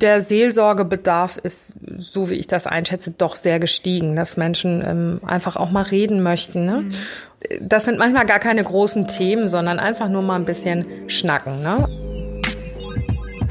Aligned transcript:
der 0.00 0.22
Seelsorgebedarf 0.22 1.38
ist, 1.38 1.74
so 1.96 2.30
wie 2.30 2.34
ich 2.34 2.46
das 2.46 2.66
einschätze, 2.66 3.10
doch 3.10 3.34
sehr 3.34 3.58
gestiegen, 3.58 4.14
dass 4.14 4.36
Menschen 4.36 4.82
ähm, 4.86 5.20
einfach 5.26 5.56
auch 5.56 5.70
mal 5.70 5.82
reden 5.82 6.22
möchten. 6.22 6.64
Ne? 6.64 6.82
Mhm. 6.82 6.92
Das 7.60 7.84
sind 7.84 7.98
manchmal 7.98 8.26
gar 8.26 8.38
keine 8.38 8.62
großen 8.62 9.08
Themen, 9.08 9.48
sondern 9.48 9.78
einfach 9.78 10.08
nur 10.08 10.22
mal 10.22 10.36
ein 10.36 10.44
bisschen 10.44 10.86
schnacken. 11.08 11.62
Ne? 11.62 11.88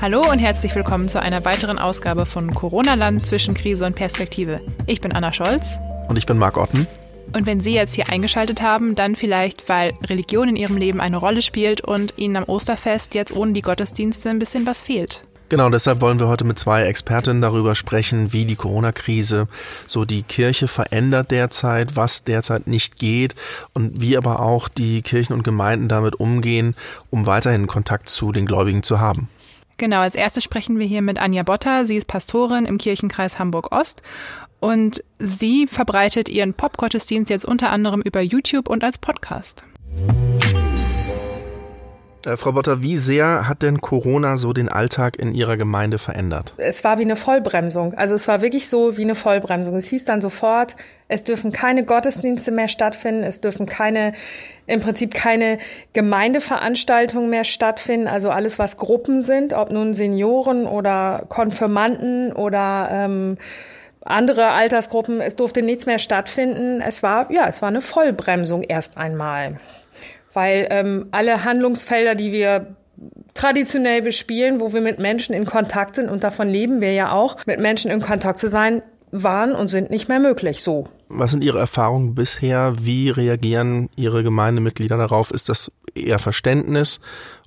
Hallo 0.02 0.21
und 0.29 0.39
herzlich 0.39 0.73
willkommen 0.75 1.10
zu 1.10 1.21
einer 1.21 1.44
weiteren 1.44 1.79
Ausgabe 1.79 2.25
von 2.25 2.54
Corona-Land 2.54 3.25
zwischen 3.25 3.54
Krise 3.54 3.86
und 3.86 3.95
Perspektive. 3.95 4.61
Ich 4.86 5.02
bin 5.02 5.11
Anna 5.11 5.34
Scholz. 5.34 5.79
Und 6.07 6.18
ich 6.18 6.25
bin 6.25 6.38
Marc 6.38 6.57
Otten. 6.57 6.88
Und 7.34 7.45
wenn 7.45 7.59
Sie 7.59 7.73
jetzt 7.73 7.95
hier 7.95 8.07
eingeschaltet 8.09 8.61
haben, 8.61 8.95
dann 8.95 9.18
vielleicht, 9.18 9.68
weil 9.68 9.93
Religion 10.05 10.48
in 10.48 10.55
Ihrem 10.55 10.77
Leben 10.77 11.02
eine 11.02 11.18
Rolle 11.18 11.41
spielt 11.41 11.82
und 11.82 12.14
Ihnen 12.18 12.38
am 12.38 12.45
Osterfest 12.45 13.16
jetzt 13.16 13.36
ohne 13.36 13.52
die 13.52 13.61
Gottesdienste 13.61 14.29
ein 14.29 14.39
bisschen 14.39 14.66
was 14.66 14.82
fehlt. 14.82 15.21
Genau, 15.50 15.70
deshalb 15.70 16.02
wollen 16.02 16.20
wir 16.20 16.27
heute 16.27 16.43
mit 16.43 16.59
zwei 16.59 16.84
Expertinnen 16.84 17.41
darüber 17.41 17.73
sprechen, 17.73 18.34
wie 18.34 18.44
die 18.44 18.58
Corona-Krise 18.58 19.48
so 19.85 20.03
die 20.03 20.23
Kirche 20.23 20.67
verändert 20.67 21.31
derzeit, 21.31 21.95
was 21.95 22.26
derzeit 22.26 22.67
nicht 22.67 22.98
geht 22.98 23.34
und 23.73 24.02
wie 24.02 24.17
aber 24.17 24.41
auch 24.41 24.67
die 24.67 25.02
Kirchen 25.02 25.31
und 25.34 25.44
Gemeinden 25.44 25.88
damit 25.88 26.16
umgehen, 26.16 26.75
um 27.12 27.25
weiterhin 27.25 27.67
Kontakt 27.67 28.09
zu 28.09 28.34
den 28.34 28.45
Gläubigen 28.45 28.84
zu 28.84 28.99
haben. 28.99 29.30
Genau, 29.77 30.02
als 30.02 30.16
erstes 30.16 30.44
sprechen 30.44 30.80
wir 30.80 30.88
hier 30.88 31.02
mit 31.02 31.17
Anja 31.17 31.44
Botter. 31.44 31.86
Sie 31.86 31.95
ist 31.95 32.08
Pastorin 32.08 32.66
im 32.66 32.77
Kirchenkreis 32.77 33.39
Hamburg-Ost 33.39 34.02
und 34.59 35.02
sie 35.17 35.66
verbreitet 35.67 36.27
ihren 36.27 36.55
Popgottesdienst 36.55 37.30
jetzt 37.30 37.45
unter 37.45 37.70
anderem 37.70 38.02
über 38.02 38.20
YouTube 38.20 38.67
und 38.67 38.84
als 38.84 38.98
Podcast. 38.98 39.64
Äh, 42.27 42.36
Frau 42.36 42.52
Botter, 42.52 42.81
wie 42.81 42.98
sehr 42.98 43.48
hat 43.48 43.62
denn 43.62 43.80
Corona 43.80 44.36
so 44.36 44.52
den 44.52 44.67
Alltag 44.70 45.17
in 45.17 45.34
Ihrer 45.34 45.55
Gemeinde 45.55 45.98
verändert? 45.98 46.53
Es 46.58 46.84
war 46.84 46.98
wie 46.98 47.03
eine 47.03 47.16
Vollbremsung. 47.16 47.94
Also 47.94 48.16
es 48.16 48.27
war 48.27 48.41
wirklich 48.41 48.67
so 48.67 48.98
wie 48.98 49.03
eine 49.03 49.16
Vollbremsung. 49.16 49.76
Es 49.77 49.88
hieß 49.88 50.03
dann 50.03 50.20
sofort, 50.20 50.75
es 51.08 51.23
dürfen 51.23 51.53
keine 51.53 51.86
Gottesdienste 51.86 52.52
mehr 52.52 52.67
stattfinden, 52.67 53.23
es 53.23 53.39
dürfen 53.39 53.66
keine, 53.66 54.11
im 54.66 54.81
Prinzip 54.81 55.14
keine 55.14 55.58
Gemeindeveranstaltungen 55.94 57.30
mehr 57.30 57.45
stattfinden. 57.45 58.08
Also 58.08 58.30
alles, 58.30 58.59
was 58.59 58.75
Gruppen 58.75 59.22
sind, 59.22 59.53
ob 59.53 59.72
nun 59.72 59.94
Senioren 59.94 60.66
oder 60.66 61.23
Konfirmanden 61.30 62.33
oder 62.33 62.89
ähm, 62.92 63.38
andere 64.02 64.50
Altersgruppen, 64.50 65.22
es 65.22 65.38
durfte 65.38 65.61
nichts 65.61 65.86
mehr 65.86 66.00
stattfinden. 66.00 66.81
Es 66.81 67.03
war, 67.03 67.31
ja, 67.31 67.48
es 67.48 67.61
war 67.61 67.70
eine 67.70 67.81
Vollbremsung 67.81 68.64
erst 68.64 68.98
einmal 68.98 69.59
weil 70.38 70.67
ähm, 70.69 71.07
alle 71.09 71.45
Handlungsfelder, 71.45 72.13
die 72.13 72.31
wir 72.31 72.75
traditionell 73.33 74.03
bespielen, 74.03 74.59
wo 74.59 74.71
wir 74.71 74.81
mit 74.81 74.99
Menschen 74.99 75.33
in 75.33 75.45
Kontakt 75.45 75.95
sind 75.95 76.11
und 76.11 76.23
davon 76.23 76.47
leben 76.47 76.80
wir 76.80 76.93
ja 76.93 77.11
auch, 77.11 77.38
mit 77.47 77.59
Menschen 77.59 77.89
in 77.89 77.99
Kontakt 77.99 78.38
zu 78.38 78.47
sein, 78.47 78.83
waren 79.11 79.55
und 79.55 79.67
sind 79.69 79.89
nicht 79.89 80.09
mehr 80.09 80.19
möglich 80.19 80.61
so. 80.61 80.83
Was 81.09 81.31
sind 81.31 81.43
Ihre 81.43 81.58
Erfahrungen 81.58 82.13
bisher? 82.13 82.75
Wie 82.80 83.09
reagieren 83.09 83.89
Ihre 83.95 84.21
Gemeindemitglieder 84.21 84.95
darauf? 84.95 85.31
Ist 85.31 85.49
das 85.49 85.71
eher 85.95 86.19
Verständnis 86.19 86.99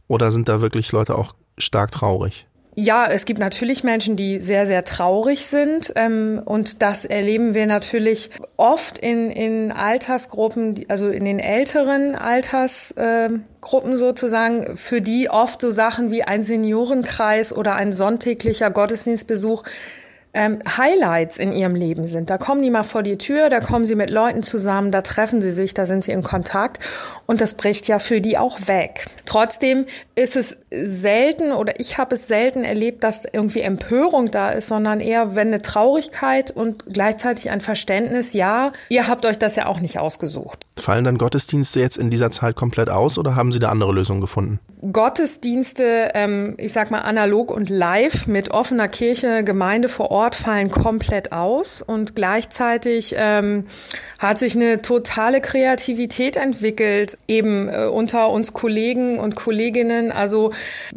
oder 0.08 0.33
sind 0.33 0.48
da 0.48 0.61
wirklich 0.61 0.91
Leute 0.91 1.14
auch 1.14 1.36
stark 1.58 1.92
traurig? 1.92 2.48
Ja, 2.77 3.07
es 3.11 3.25
gibt 3.25 3.41
natürlich 3.41 3.83
Menschen, 3.83 4.15
die 4.15 4.39
sehr, 4.39 4.67
sehr 4.67 4.85
traurig 4.85 5.47
sind. 5.47 5.93
Ähm, 5.97 6.41
und 6.45 6.83
das 6.83 7.05
erleben 7.05 7.53
wir 7.53 7.67
natürlich 7.67 8.31
oft 8.57 8.99
in, 8.99 9.31
in 9.31 9.73
Altersgruppen, 9.73 10.85
also 10.89 11.09
in 11.09 11.25
den 11.25 11.41
älteren 11.41 12.15
Altersgruppen 12.15 13.97
sozusagen, 13.97 14.77
für 14.77 15.01
die 15.01 15.29
oft 15.29 15.61
so 15.61 15.71
Sachen 15.71 16.13
wie 16.13 16.23
ein 16.23 16.43
Seniorenkreis 16.43 17.53
oder 17.53 17.75
ein 17.75 17.93
sonntäglicher 17.93 18.71
Gottesdienstbesuch 18.71 19.65
ähm, 20.33 20.61
Highlights 20.77 21.39
in 21.39 21.53
ihrem 21.53 21.75
Leben 21.75 22.06
sind. 22.06 22.31
Da 22.31 22.39
kommen 22.39 22.62
die 22.62 22.70
mal 22.70 22.84
vor 22.84 23.03
die 23.03 23.19
Tür, 23.19 23.48
da 23.48 23.61
kommen 23.61 23.86
sie 23.86 23.97
mit 23.97 24.11
Leuten 24.11 24.42
zusammen, 24.42 24.92
da 24.92 25.03
treffen 25.03 25.42
sie 25.42 25.50
sich, 25.50 25.75
da 25.75 25.86
sind 25.86 26.05
sie 26.05 26.12
in 26.12 26.23
Kontakt 26.23 26.78
und 27.27 27.41
das 27.41 27.55
bricht 27.55 27.89
ja 27.89 27.98
für 27.98 28.20
die 28.20 28.39
auch 28.39 28.68
weg. 28.68 29.07
Trotzdem 29.27 29.86
ist 30.14 30.36
es 30.36 30.57
selten 30.70 31.52
oder 31.52 31.80
ich 31.80 31.98
habe 31.98 32.14
es 32.14 32.29
selten 32.29 32.64
erlebt, 32.64 33.02
dass 33.02 33.24
irgendwie 33.24 33.63
Empörung 33.63 34.30
da 34.30 34.51
ist, 34.51 34.68
sondern 34.68 35.01
eher 35.01 35.35
wenn 35.35 35.48
eine 35.48 35.63
Traurigkeit 35.63 36.52
und 36.52 36.85
gleichzeitig 36.86 37.51
ein 37.51 37.61
Verständnis, 37.61 38.33
ja, 38.33 38.73
ihr 38.89 39.08
habt 39.08 39.27
euch 39.27 39.39
das 39.39 39.57
ja 39.57 39.67
auch 39.67 39.80
nicht 39.80 39.98
ausgesucht. 39.98 40.61
Fallen 40.77 41.05
dann 41.05 41.18
Gottesdienste 41.18 41.80
jetzt 41.80 41.98
in 41.98 42.11
dieser 42.11 42.30
Zeit 42.30 42.55
komplett 42.55 42.89
aus 42.89 43.18
oder 43.18 43.35
haben 43.35 43.52
Sie 43.52 43.58
da 43.58 43.68
andere 43.68 43.92
Lösungen 43.92 44.20
gefunden? 44.20 44.61
Gottesdienste, 44.92 46.11
ähm, 46.14 46.55
ich 46.57 46.73
sag 46.73 46.91
mal 46.91 47.01
analog 47.01 47.51
und 47.51 47.68
live 47.68 48.27
mit 48.27 48.52
offener 48.52 48.89
Kirche, 48.89 49.45
Gemeinde 49.45 49.89
vor 49.89 50.11
Ort 50.11 50.20
fallen 50.29 50.70
komplett 50.70 51.33
aus 51.33 51.83
und 51.83 52.14
gleichzeitig 52.14 53.14
ähm, 53.17 53.67
hat 54.19 54.39
sich 54.39 54.55
eine 54.55 54.83
totale 54.83 55.41
Kreativität 55.41 56.36
entwickelt, 56.36 57.19
eben 57.29 57.69
äh, 57.69 57.86
unter 57.86 58.30
uns 58.30 58.53
Kollegen 58.53 59.19
und 59.19 59.36
Kolleginnen, 59.36 60.13
also 60.13 60.53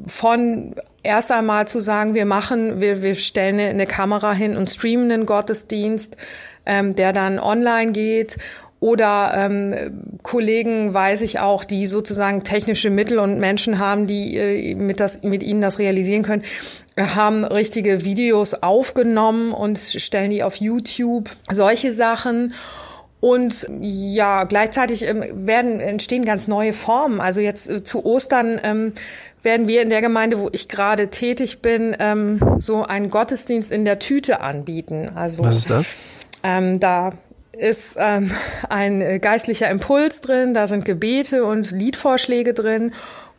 von 0.06 0.76
erst 1.04 1.32
einmal 1.32 1.68
zu 1.68 1.80
sagen, 1.80 2.14
wir 2.14 2.26
machen, 2.26 2.80
wir, 2.80 3.02
wir 3.02 3.16
stellen 3.16 3.60
eine, 3.60 3.70
eine 3.70 3.86
Kamera 3.86 4.34
hin 4.34 4.58
und 4.58 4.70
streamen 4.70 5.12
einen 5.12 5.26
Gottesdienst, 5.26 6.18
ähm, 6.66 6.96
der 6.96 7.12
dann 7.12 7.40
online 7.40 7.92
geht 7.92 8.38
oder 8.84 9.32
ähm, 9.34 10.18
Kollegen 10.24 10.94
weiß 10.94 11.22
ich 11.22 11.40
auch, 11.40 11.64
die 11.64 11.88
sozusagen 11.88 12.44
technische 12.44 12.90
Mittel 12.90 13.18
und 13.18 13.40
Menschen 13.40 13.80
haben, 13.80 14.08
die 14.08 14.36
äh, 14.36 14.76
mit, 14.76 15.00
das, 15.00 15.24
mit 15.24 15.42
ihnen 15.42 15.62
das 15.62 15.80
realisieren 15.80 16.22
können, 16.22 16.44
haben 16.98 17.46
richtige 17.46 18.04
Videos 18.04 18.56
aufgenommen 18.56 19.54
und 19.54 19.80
stellen 19.80 20.32
die 20.32 20.44
auf 20.44 20.58
YouTube. 20.58 21.30
Solche 21.50 21.94
Sachen. 21.94 22.54
Und 23.22 23.70
ja, 23.80 24.44
gleichzeitig 24.44 25.08
ähm, 25.08 25.24
werden 25.32 25.80
entstehen 25.80 26.26
ganz 26.26 26.50
neue 26.50 26.74
Formen. 26.74 27.22
Also 27.22 27.40
jetzt 27.40 27.70
äh, 27.70 27.84
zu 27.84 28.06
Ostern 28.06 28.60
ähm, 28.66 28.92
werden 29.44 29.70
wir 29.70 29.82
in 29.82 29.92
der 29.92 30.02
Gemeinde, 30.02 30.40
wo 30.40 30.50
ich 30.52 30.68
gerade 30.68 31.08
tätig 31.08 31.62
bin, 31.62 31.96
ähm, 32.00 32.42
so 32.60 32.84
einen 32.84 33.10
Gottesdienst 33.10 33.72
in 33.72 33.86
der 33.86 34.00
Tüte 34.00 34.42
anbieten. 34.42 35.10
Also 35.16 35.42
was 35.46 35.56
ist 35.56 35.70
das? 35.70 35.86
Ähm, 36.44 36.82
da 36.82 37.12
ist 37.58 37.98
ähm, 38.00 38.32
ein 38.70 39.22
geistlicher 39.22 39.70
Impuls 39.70 40.22
drin, 40.22 40.54
da 40.54 40.68
sind 40.68 40.86
Gebete 40.86 41.44
und 41.44 41.72
Liedvorschläge 41.72 42.54
drin 42.54 42.92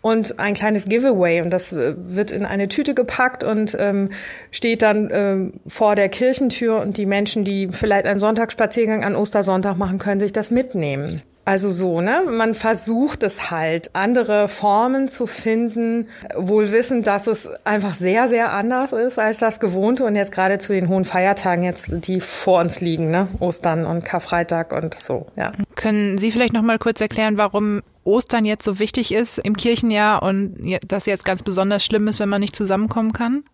und 0.04 0.38
ein 0.38 0.54
kleines 0.54 0.84
Giveaway 0.84 1.40
und 1.40 1.50
das 1.50 1.72
äh, 1.72 1.94
wird 1.96 2.30
in 2.30 2.44
eine 2.44 2.68
Tüte 2.68 2.94
gepackt 2.94 3.42
und 3.42 3.76
ähm, 3.80 4.10
steht 4.50 4.82
dann 4.82 5.08
ähm, 5.10 5.52
vor 5.66 5.96
der 5.96 6.10
Kirchentür 6.10 6.80
und 6.80 6.98
die 6.98 7.06
Menschen, 7.06 7.42
die 7.42 7.68
vielleicht 7.68 8.06
einen 8.06 8.20
Sonntagsspaziergang 8.20 9.02
an 9.02 9.16
Ostersonntag 9.16 9.78
machen, 9.78 9.98
können 9.98 10.20
sich 10.20 10.32
das 10.32 10.50
mitnehmen. 10.50 11.22
Also 11.44 11.70
so, 11.70 12.00
ne? 12.00 12.22
Man 12.30 12.54
versucht 12.54 13.22
es 13.22 13.50
halt, 13.50 13.90
andere 13.94 14.48
Formen 14.48 15.08
zu 15.08 15.26
finden, 15.26 16.08
wohl 16.36 16.72
wissend, 16.72 17.06
dass 17.06 17.26
es 17.26 17.48
einfach 17.64 17.94
sehr, 17.94 18.28
sehr 18.28 18.52
anders 18.52 18.92
ist 18.92 19.18
als 19.18 19.38
das 19.38 19.60
Gewohnte 19.60 20.04
und 20.04 20.16
jetzt 20.16 20.32
gerade 20.32 20.58
zu 20.58 20.72
den 20.72 20.88
hohen 20.88 21.04
Feiertagen 21.04 21.62
jetzt, 21.62 21.88
die 22.06 22.20
vor 22.20 22.60
uns 22.60 22.80
liegen, 22.80 23.10
ne? 23.10 23.28
Ostern 23.40 23.84
und 23.84 24.04
Karfreitag 24.04 24.72
und 24.72 24.94
so, 24.94 25.26
ja. 25.36 25.52
Können 25.74 26.16
Sie 26.18 26.30
vielleicht 26.30 26.54
noch 26.54 26.62
mal 26.62 26.78
kurz 26.78 27.00
erklären, 27.00 27.36
warum 27.36 27.82
Ostern 28.04 28.44
jetzt 28.44 28.64
so 28.64 28.78
wichtig 28.78 29.12
ist 29.12 29.38
im 29.38 29.56
Kirchenjahr 29.56 30.22
und 30.22 30.56
das 30.86 31.06
jetzt 31.06 31.24
ganz 31.24 31.42
besonders 31.42 31.84
schlimm 31.84 32.08
ist, 32.08 32.20
wenn 32.20 32.28
man 32.28 32.40
nicht 32.40 32.56
zusammenkommen 32.56 33.12
kann? 33.12 33.44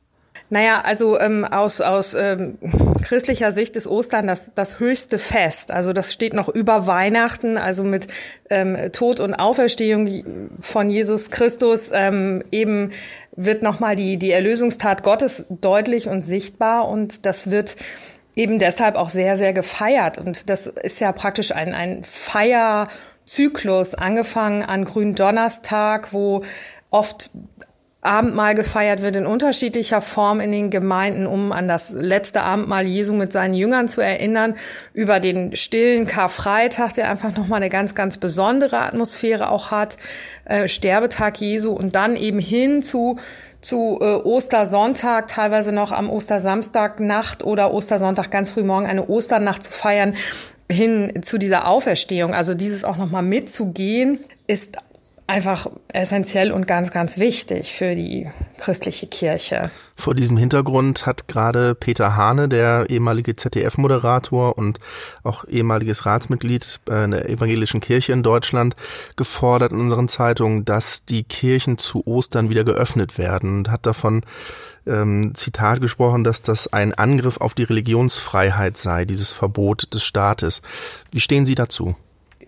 Naja, 0.53 0.81
also 0.81 1.19
ähm, 1.19 1.45
aus, 1.45 1.81
aus 1.81 2.15
ähm, 2.15 2.59
christlicher 3.03 3.53
Sicht 3.53 3.77
ist 3.77 3.87
Ostern 3.87 4.27
das, 4.27 4.51
das 4.53 4.81
höchste 4.81 5.21
Fest. 5.21 5.71
Also 5.71 5.93
das 5.93 6.13
steht 6.13 6.35
noch 6.35 6.49
über 6.49 6.89
Weihnachten, 6.89 7.57
also 7.57 7.85
mit 7.85 8.09
ähm, 8.51 8.77
Tod 8.93 9.21
und 9.21 9.35
Auferstehung 9.35 10.59
von 10.61 10.91
Jesus 10.91 11.31
Christus 11.31 11.91
ähm, 11.93 12.43
eben 12.51 12.91
wird 13.37 13.63
nochmal 13.63 13.95
die, 13.95 14.17
die 14.17 14.33
Erlösungstat 14.33 15.05
Gottes 15.05 15.47
deutlich 15.49 16.09
und 16.09 16.23
sichtbar 16.23 16.89
und 16.89 17.27
das 17.27 17.53
wird 17.53 17.77
eben 18.35 18.59
deshalb 18.59 18.97
auch 18.97 19.09
sehr, 19.09 19.37
sehr 19.37 19.53
gefeiert. 19.53 20.19
Und 20.19 20.51
das 20.51 20.67
ist 20.67 21.01
ja 21.01 21.13
praktisch 21.13 21.53
ein, 21.53 21.75
ein 21.75 22.03
Feierzyklus, 22.03 23.95
angefangen 23.95 24.65
an 24.65 24.85
Gründonnerstag, 24.85 26.13
wo 26.13 26.43
oft 26.91 27.31
Abendmahl 28.03 28.55
gefeiert 28.55 29.03
wird 29.03 29.17
in 29.17 29.27
unterschiedlicher 29.27 30.01
Form 30.01 30.41
in 30.41 30.53
den 30.53 30.71
Gemeinden, 30.71 31.27
um 31.27 31.53
an 31.53 31.69
das 31.69 31.93
letzte 31.93 32.41
Abendmahl 32.41 32.87
Jesu 32.87 33.13
mit 33.13 33.31
seinen 33.31 33.53
Jüngern 33.53 33.89
zu 33.89 34.01
erinnern, 34.01 34.55
über 34.95 35.21
den 35.21 35.55
stillen 35.55 36.07
Karfreitag, 36.07 36.95
der 36.95 37.11
einfach 37.11 37.37
nochmal 37.37 37.59
eine 37.59 37.69
ganz, 37.69 37.95
ganz 37.95 38.17
besondere 38.17 38.79
Atmosphäre 38.79 39.51
auch 39.51 39.71
hat, 39.71 39.99
äh, 40.47 40.67
Sterbetag 40.67 41.39
Jesu 41.41 41.73
und 41.73 41.95
dann 41.95 42.17
eben 42.17 42.39
hin 42.39 42.83
zu 42.83 43.19
zu 43.61 43.99
äh, 44.01 44.15
Ostersonntag, 44.15 45.27
teilweise 45.27 45.71
noch 45.71 45.93
am 45.93 46.09
Ostersamstag 46.09 46.99
Nacht 46.99 47.45
oder 47.45 47.75
Ostersonntag 47.75 48.31
ganz 48.31 48.53
früh 48.53 48.63
morgen 48.63 48.87
eine 48.87 49.07
Osternacht 49.07 49.63
zu 49.65 49.71
feiern, 49.71 50.15
hin 50.71 51.23
zu 51.23 51.37
dieser 51.37 51.69
Auferstehung. 51.69 52.33
Also 52.33 52.55
dieses 52.55 52.85
auch 52.85 52.97
nochmal 52.97 53.23
mitzugehen, 53.23 54.21
ist 54.47 54.79
einfach 55.31 55.67
essentiell 55.93 56.51
und 56.51 56.67
ganz, 56.67 56.91
ganz 56.91 57.19
wichtig 57.19 57.73
für 57.73 57.95
die 57.95 58.29
christliche 58.59 59.07
Kirche. 59.07 59.71
Vor 59.95 60.15
diesem 60.15 60.37
Hintergrund 60.37 61.07
hat 61.07 61.29
gerade 61.29 61.75
Peter 61.75 62.17
Hane, 62.17 62.49
der 62.49 62.91
ehemalige 62.91 63.37
ZDF-Moderator 63.37 64.59
und 64.59 64.81
auch 65.23 65.45
ehemaliges 65.45 66.05
Ratsmitglied 66.05 66.81
in 66.89 67.13
der 67.13 67.29
evangelischen 67.29 67.81
Kirche 67.81 68.13
in 68.13 68.23
Deutschland, 68.23 68.75
gefordert 69.17 69.73
in 69.73 69.81
unseren 69.81 70.09
Zeitungen, 70.09 70.65
dass 70.65 71.05
die 71.05 71.23
Kirchen 71.23 71.79
zu 71.79 72.07
Ostern 72.07 72.51
wieder 72.51 72.65
geöffnet 72.65 73.17
werden 73.17 73.59
und 73.59 73.71
hat 73.71 73.87
davon 73.87 74.23
ähm, 74.87 75.33
Zitat 75.35 75.81
gesprochen, 75.81 76.25
dass 76.25 76.43
das 76.43 76.73
ein 76.73 76.93
Angriff 76.93 77.37
auf 77.37 77.55
die 77.55 77.65
Religionsfreiheit 77.65 78.77
sei, 78.77 79.05
dieses 79.05 79.31
Verbot 79.31 79.95
des 79.95 80.03
Staates. 80.03 80.61
Wie 81.13 81.21
stehen 81.21 81.47
Sie 81.47 81.55
dazu? 81.55 81.95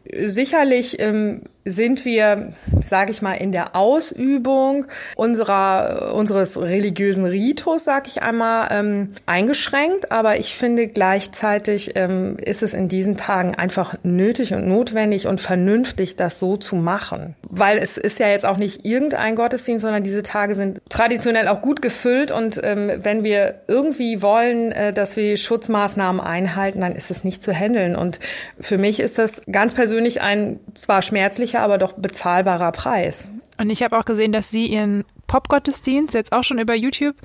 Sicherlich 0.05 1.01
ähm, 1.01 1.43
sind 1.65 2.05
wir, 2.05 2.49
sage 2.85 3.13
ich 3.13 3.23
mal, 3.23 3.35
in 3.35 3.53
der 3.53 3.77
Ausübung 3.77 4.87
unserer 5.15 6.13
unseres 6.15 6.61
religiösen 6.61 7.25
Ritus, 7.25 7.85
sage 7.85 8.09
ich 8.09 8.23
einmal, 8.23 8.69
ähm, 8.73 9.09
eingeschränkt. 9.27 10.11
Aber 10.11 10.39
ich 10.39 10.57
finde 10.57 10.89
gleichzeitig 10.89 11.93
ähm, 11.95 12.37
ist 12.45 12.63
es 12.63 12.75
in 12.75 12.89
diesen 12.89 13.17
Tagen 13.17 13.55
einfach 13.55 13.95
nötig 14.03 14.55
und 14.55 14.67
notwendig 14.67 15.27
und 15.27 15.41
vernünftig, 15.41 16.17
das 16.17 16.39
so 16.39 16.57
zu 16.57 16.75
machen, 16.75 17.37
weil 17.49 17.79
es 17.79 17.97
ist 17.97 18.19
ja 18.19 18.29
jetzt 18.29 18.45
auch 18.45 18.57
nicht 18.57 18.85
irgendein 18.85 19.37
Gottesdienst, 19.37 19.83
sondern 19.83 20.03
diese 20.03 20.23
Tage 20.23 20.55
sind 20.55 20.81
traditionell 20.89 21.47
auch 21.47 21.63
gut 21.63 21.81
gefüllt 21.81 22.33
und 22.33 22.61
ähm, 22.65 22.91
wenn 22.97 23.23
wir 23.23 23.61
irgendwie 23.69 24.21
wollen, 24.21 24.73
äh, 24.73 24.93
dass 24.93 25.17
wir 25.17 25.37
Schutzmaßnahmen 25.37 26.21
einhalten, 26.21 26.81
dann 26.81 26.97
ist 26.97 27.11
es 27.11 27.23
nicht 27.23 27.43
zu 27.43 27.53
handeln. 27.53 27.95
Und 27.95 28.19
für 28.59 28.79
mich 28.79 28.99
ist 28.99 29.19
das 29.19 29.43
ganz 29.51 29.75
persönlich 29.75 29.92
ein 30.21 30.61
zwar 30.75 31.03
schmerzlicher 31.03 31.61
aber 31.61 31.79
doch 31.79 31.93
bezahlbarer 31.93 32.73
Preis. 32.73 33.29
Und 33.59 33.71
ich 33.71 33.83
habe 33.83 33.99
auch 33.99 34.05
gesehen, 34.05 34.33
dass 34.33 34.50
Sie 34.50 34.67
Ihren 34.67 35.05
Popgottesdienst 35.27 36.15
jetzt 36.15 36.33
auch 36.33 36.44
schon 36.44 36.59
über 36.59 36.75
YouTube 36.75 37.17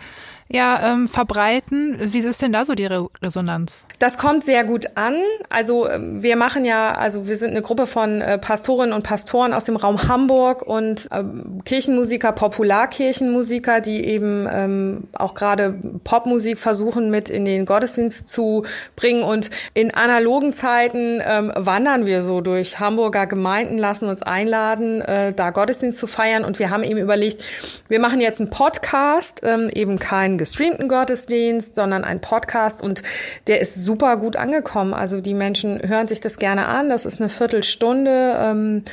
ja 0.49 0.93
ähm, 0.93 1.07
verbreiten. 1.07 1.97
Wie 1.99 2.19
ist 2.19 2.41
denn 2.41 2.53
da 2.53 2.65
so 2.65 2.73
die 2.73 2.85
Re 2.85 3.07
Resonanz? 3.21 3.85
Das 3.99 4.17
kommt 4.17 4.43
sehr 4.45 4.63
gut 4.63 4.85
an. 4.95 5.15
Also 5.49 5.89
ähm, 5.89 6.23
wir 6.23 6.35
machen 6.35 6.65
ja, 6.65 6.93
also 6.93 7.27
wir 7.27 7.35
sind 7.35 7.51
eine 7.51 7.61
Gruppe 7.61 7.85
von 7.87 8.21
äh, 8.21 8.37
Pastorinnen 8.37 8.93
und 8.93 9.03
Pastoren 9.03 9.53
aus 9.53 9.65
dem 9.65 9.75
Raum 9.75 10.07
Hamburg 10.07 10.61
und 10.61 11.07
ähm, 11.11 11.61
Kirchenmusiker, 11.65 12.31
Popularkirchenmusiker, 12.31 13.81
die 13.81 14.05
eben 14.05 14.47
ähm, 14.51 15.03
auch 15.13 15.33
gerade 15.33 15.79
Popmusik 16.03 16.59
versuchen 16.59 17.09
mit 17.09 17.29
in 17.29 17.43
den 17.43 17.65
Gottesdienst 17.65 18.27
zu 18.27 18.63
bringen. 18.95 19.23
Und 19.23 19.49
in 19.73 19.93
analogen 19.93 20.53
Zeiten 20.53 21.21
ähm, 21.27 21.51
wandern 21.55 22.05
wir 22.05 22.23
so 22.23 22.41
durch 22.41 22.79
Hamburger 22.79 23.27
Gemeinden, 23.27 23.77
lassen 23.77 24.07
uns 24.07 24.21
einladen, 24.21 25.01
äh, 25.01 25.33
da 25.33 25.49
Gottesdienst 25.49 25.99
zu 25.99 26.07
feiern. 26.07 26.45
Und 26.45 26.59
wir 26.59 26.69
haben 26.69 26.83
eben 26.83 26.99
überlegt, 26.99 27.43
wir 27.89 27.99
machen 27.99 28.21
jetzt 28.21 28.39
einen 28.39 28.49
Podcast, 28.49 29.41
ähm, 29.43 29.69
eben 29.73 29.99
kein 29.99 30.36
gestreamten 30.37 30.87
Gottesdienst, 30.87 31.75
sondern 31.75 32.03
ein 32.03 32.21
Podcast 32.21 32.81
und 32.81 33.03
der 33.47 33.61
ist 33.61 33.75
super 33.75 34.17
gut 34.17 34.35
angekommen. 34.35 34.93
Also 34.93 35.21
die 35.21 35.33
Menschen 35.33 35.81
hören 35.87 36.07
sich 36.07 36.21
das 36.21 36.37
gerne 36.37 36.67
an. 36.67 36.89
Das 36.89 37.05
ist 37.05 37.19
eine 37.19 37.29
Viertelstunde. 37.29 38.35
Ähm, 38.39 38.83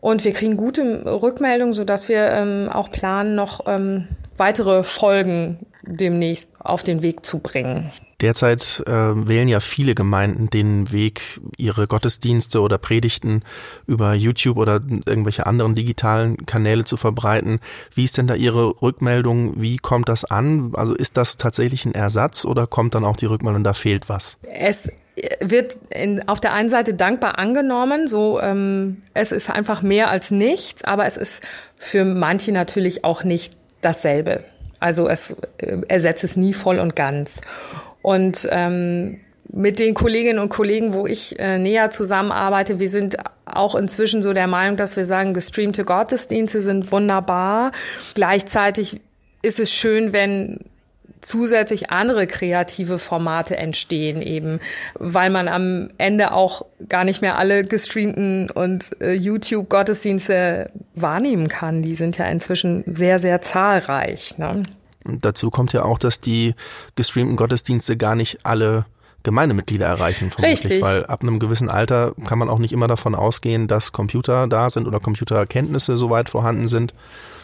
und 0.00 0.24
wir 0.24 0.32
kriegen 0.32 0.56
gute 0.56 1.04
Rückmeldungen, 1.04 1.74
sodass 1.74 2.08
wir 2.08 2.30
ähm, 2.30 2.68
auch 2.72 2.90
planen, 2.90 3.34
noch 3.34 3.66
ähm, 3.66 4.08
weitere 4.36 4.84
Folgen 4.84 5.66
demnächst 5.82 6.50
auf 6.58 6.82
den 6.82 7.02
Weg 7.02 7.24
zu 7.24 7.38
bringen. 7.38 7.90
Derzeit 8.20 8.82
äh, 8.86 8.92
wählen 8.92 9.48
ja 9.48 9.60
viele 9.60 9.94
Gemeinden 9.94 10.48
den 10.48 10.90
Weg, 10.90 11.40
ihre 11.58 11.86
Gottesdienste 11.86 12.60
oder 12.60 12.78
Predigten 12.78 13.42
über 13.86 14.14
YouTube 14.14 14.56
oder 14.56 14.80
irgendwelche 15.04 15.46
anderen 15.46 15.74
digitalen 15.74 16.46
Kanäle 16.46 16.84
zu 16.84 16.96
verbreiten. 16.96 17.60
Wie 17.94 18.04
ist 18.04 18.16
denn 18.16 18.26
da 18.26 18.34
Ihre 18.34 18.80
Rückmeldung? 18.80 19.60
Wie 19.60 19.76
kommt 19.76 20.08
das 20.08 20.24
an? 20.24 20.72
Also 20.74 20.94
ist 20.94 21.18
das 21.18 21.36
tatsächlich 21.36 21.84
ein 21.84 21.94
Ersatz 21.94 22.46
oder 22.46 22.66
kommt 22.66 22.94
dann 22.94 23.04
auch 23.04 23.16
die 23.16 23.26
Rückmeldung, 23.26 23.64
da 23.64 23.74
fehlt 23.74 24.08
was? 24.08 24.38
Es 24.50 24.90
wird 25.40 25.78
in, 25.90 26.26
auf 26.28 26.40
der 26.40 26.54
einen 26.54 26.68
Seite 26.68 26.94
dankbar 26.94 27.38
angenommen, 27.38 28.08
so 28.08 28.40
ähm, 28.40 29.02
es 29.14 29.32
ist 29.32 29.50
einfach 29.50 29.82
mehr 29.82 30.10
als 30.10 30.30
nichts, 30.30 30.84
aber 30.84 31.06
es 31.06 31.16
ist 31.16 31.42
für 31.76 32.04
manche 32.04 32.52
natürlich 32.52 33.04
auch 33.04 33.24
nicht 33.24 33.56
dasselbe. 33.80 34.44
Also 34.78 35.08
es 35.08 35.36
äh, 35.58 35.78
ersetzt 35.88 36.24
es 36.24 36.36
nie 36.36 36.52
voll 36.52 36.78
und 36.78 36.96
ganz. 36.96 37.40
Und 38.06 38.46
ähm, 38.52 39.18
mit 39.48 39.80
den 39.80 39.94
Kolleginnen 39.94 40.38
und 40.38 40.48
Kollegen, 40.48 40.94
wo 40.94 41.08
ich 41.08 41.40
äh, 41.40 41.58
näher 41.58 41.90
zusammenarbeite, 41.90 42.78
wir 42.78 42.88
sind 42.88 43.16
auch 43.46 43.74
inzwischen 43.74 44.22
so 44.22 44.32
der 44.32 44.46
Meinung, 44.46 44.76
dass 44.76 44.96
wir 44.96 45.04
sagen, 45.04 45.34
gestreamte 45.34 45.84
Gottesdienste 45.84 46.60
sind 46.60 46.92
wunderbar. 46.92 47.72
Gleichzeitig 48.14 49.00
ist 49.42 49.58
es 49.58 49.72
schön, 49.72 50.12
wenn 50.12 50.60
zusätzlich 51.20 51.90
andere 51.90 52.28
kreative 52.28 53.00
Formate 53.00 53.56
entstehen 53.56 54.22
eben, 54.22 54.60
weil 54.94 55.30
man 55.30 55.48
am 55.48 55.90
Ende 55.98 56.30
auch 56.30 56.64
gar 56.88 57.02
nicht 57.02 57.22
mehr 57.22 57.38
alle 57.38 57.64
gestreamten 57.64 58.50
und 58.52 58.90
äh, 59.02 59.14
YouTube 59.14 59.68
Gottesdienste 59.68 60.70
wahrnehmen 60.94 61.48
kann. 61.48 61.82
Die 61.82 61.96
sind 61.96 62.18
ja 62.18 62.26
inzwischen 62.26 62.84
sehr, 62.86 63.18
sehr 63.18 63.42
zahlreich. 63.42 64.38
Ne? 64.38 64.62
Und 65.06 65.24
dazu 65.24 65.50
kommt 65.50 65.72
ja 65.72 65.84
auch, 65.84 65.98
dass 65.98 66.20
die 66.20 66.54
gestreamten 66.94 67.36
Gottesdienste 67.36 67.96
gar 67.96 68.14
nicht 68.14 68.44
alle 68.44 68.86
Gemeindemitglieder 69.22 69.86
erreichen, 69.86 70.30
vermutlich, 70.30 70.62
Richtig. 70.64 70.82
weil 70.82 71.04
ab 71.06 71.22
einem 71.22 71.40
gewissen 71.40 71.68
Alter 71.68 72.14
kann 72.26 72.38
man 72.38 72.48
auch 72.48 72.60
nicht 72.60 72.72
immer 72.72 72.86
davon 72.86 73.16
ausgehen, 73.16 73.66
dass 73.66 73.90
Computer 73.90 74.46
da 74.46 74.70
sind 74.70 74.86
oder 74.86 75.00
Computerkenntnisse 75.00 75.96
soweit 75.96 76.28
vorhanden 76.28 76.68
sind. 76.68 76.94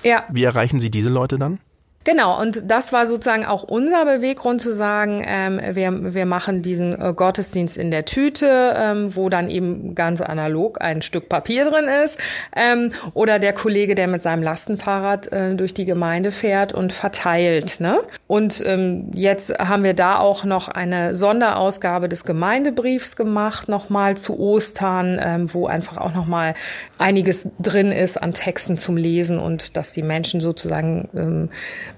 Ja. 0.05 0.23
Wie 0.31 0.45
erreichen 0.45 0.79
Sie 0.79 0.93
diese 0.93 1.09
Leute 1.09 1.39
dann? 1.39 1.59
Genau, 2.05 2.41
und 2.41 2.71
das 2.71 2.93
war 2.93 3.07
sozusagen 3.07 3.45
auch 3.45 3.63
unser 3.63 4.05
Beweggrund 4.05 4.61
zu 4.61 4.73
sagen, 4.73 5.25
ähm, 5.25 5.61
wir, 5.73 6.15
wir 6.15 6.27
machen 6.27 6.61
diesen 6.61 7.01
äh, 7.01 7.13
Gottesdienst 7.15 7.79
in 7.79 7.93
der 7.93 8.05
Tüte, 8.05 8.75
ähm, 8.77 9.15
wo 9.15 9.29
dann 9.29 9.49
eben 9.49 9.95
ganz 9.95 10.21
analog 10.21 10.81
ein 10.81 11.03
Stück 11.03 11.29
Papier 11.29 11.65
drin 11.65 11.87
ist, 12.05 12.19
ähm, 12.57 12.91
oder 13.15 13.39
der 13.39 13.53
Kollege, 13.53 13.95
der 13.95 14.09
mit 14.09 14.23
seinem 14.23 14.43
Lastenfahrrad 14.43 15.33
äh, 15.33 15.55
durch 15.55 15.75
die 15.75 15.85
Gemeinde 15.85 16.33
fährt 16.33 16.73
und 16.73 16.93
verteilt. 16.93 17.79
Ne? 17.79 18.01
Und 18.27 18.63
ähm, 18.67 19.11
jetzt 19.15 19.57
haben 19.61 19.85
wir 19.85 19.95
da 19.95 20.19
auch 20.19 20.43
noch 20.43 20.69
eine 20.69 21.15
Sonderausgabe 21.15 22.09
des 22.09 22.25
Gemeindebriefs 22.25 23.15
gemacht, 23.15 23.69
nochmal 23.69 24.17
zu 24.17 24.41
Ostern, 24.41 25.21
ähm, 25.23 25.55
wo 25.55 25.67
einfach 25.67 25.99
auch 25.99 26.15
nochmal 26.15 26.55
einiges 26.99 27.49
drin 27.61 27.93
ist 27.93 28.21
an 28.21 28.35
Texten 28.35 28.77
zum 28.77 28.97
Lesen 28.97 29.39
und 29.39 29.77
dass 29.77 29.93
die 29.93 30.03
Menschen 30.03 30.41
sozusagen 30.41 31.09
ähm, 31.15 31.49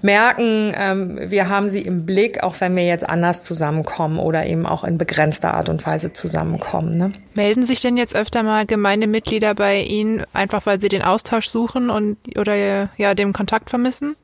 merken, 0.01 0.73
ähm, 0.75 1.19
wir 1.29 1.49
haben 1.49 1.67
sie 1.67 1.81
im 1.81 2.05
Blick, 2.05 2.43
auch 2.43 2.59
wenn 2.59 2.75
wir 2.75 2.85
jetzt 2.85 3.07
anders 3.07 3.43
zusammenkommen 3.43 4.19
oder 4.19 4.45
eben 4.45 4.65
auch 4.65 4.83
in 4.83 4.97
begrenzter 4.97 5.53
Art 5.53 5.69
und 5.69 5.85
Weise 5.85 6.13
zusammenkommen. 6.13 6.91
Ne? 6.91 7.11
Melden 7.33 7.65
sich 7.65 7.81
denn 7.81 7.97
jetzt 7.97 8.15
öfter 8.15 8.43
mal 8.43 8.65
Gemeindemitglieder 8.65 9.55
bei 9.55 9.81
Ihnen, 9.81 10.23
einfach 10.33 10.65
weil 10.65 10.79
sie 10.79 10.89
den 10.89 11.01
Austausch 11.01 11.47
suchen 11.47 11.89
und 11.89 12.17
oder 12.37 12.89
ja 12.97 13.13
den 13.13 13.33
Kontakt 13.33 13.69
vermissen? 13.69 14.15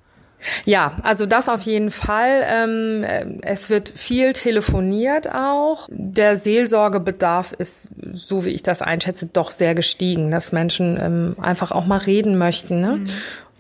Ja, 0.65 0.95
also 1.03 1.25
das 1.25 1.49
auf 1.49 1.61
jeden 1.61 1.91
Fall. 1.91 2.43
Ähm, 2.47 3.05
es 3.41 3.69
wird 3.69 3.89
viel 3.89 4.33
telefoniert 4.33 5.33
auch. 5.33 5.87
Der 5.91 6.37
Seelsorgebedarf 6.37 7.53
ist, 7.53 7.91
so 8.11 8.45
wie 8.45 8.49
ich 8.49 8.63
das 8.63 8.81
einschätze, 8.81 9.27
doch 9.27 9.51
sehr 9.51 9.75
gestiegen, 9.75 10.31
dass 10.31 10.51
Menschen 10.51 10.99
ähm, 10.99 11.35
einfach 11.41 11.71
auch 11.71 11.85
mal 11.85 11.97
reden 11.97 12.37
möchten. 12.37 12.79
Ne? 12.79 12.97
Mhm 12.97 13.07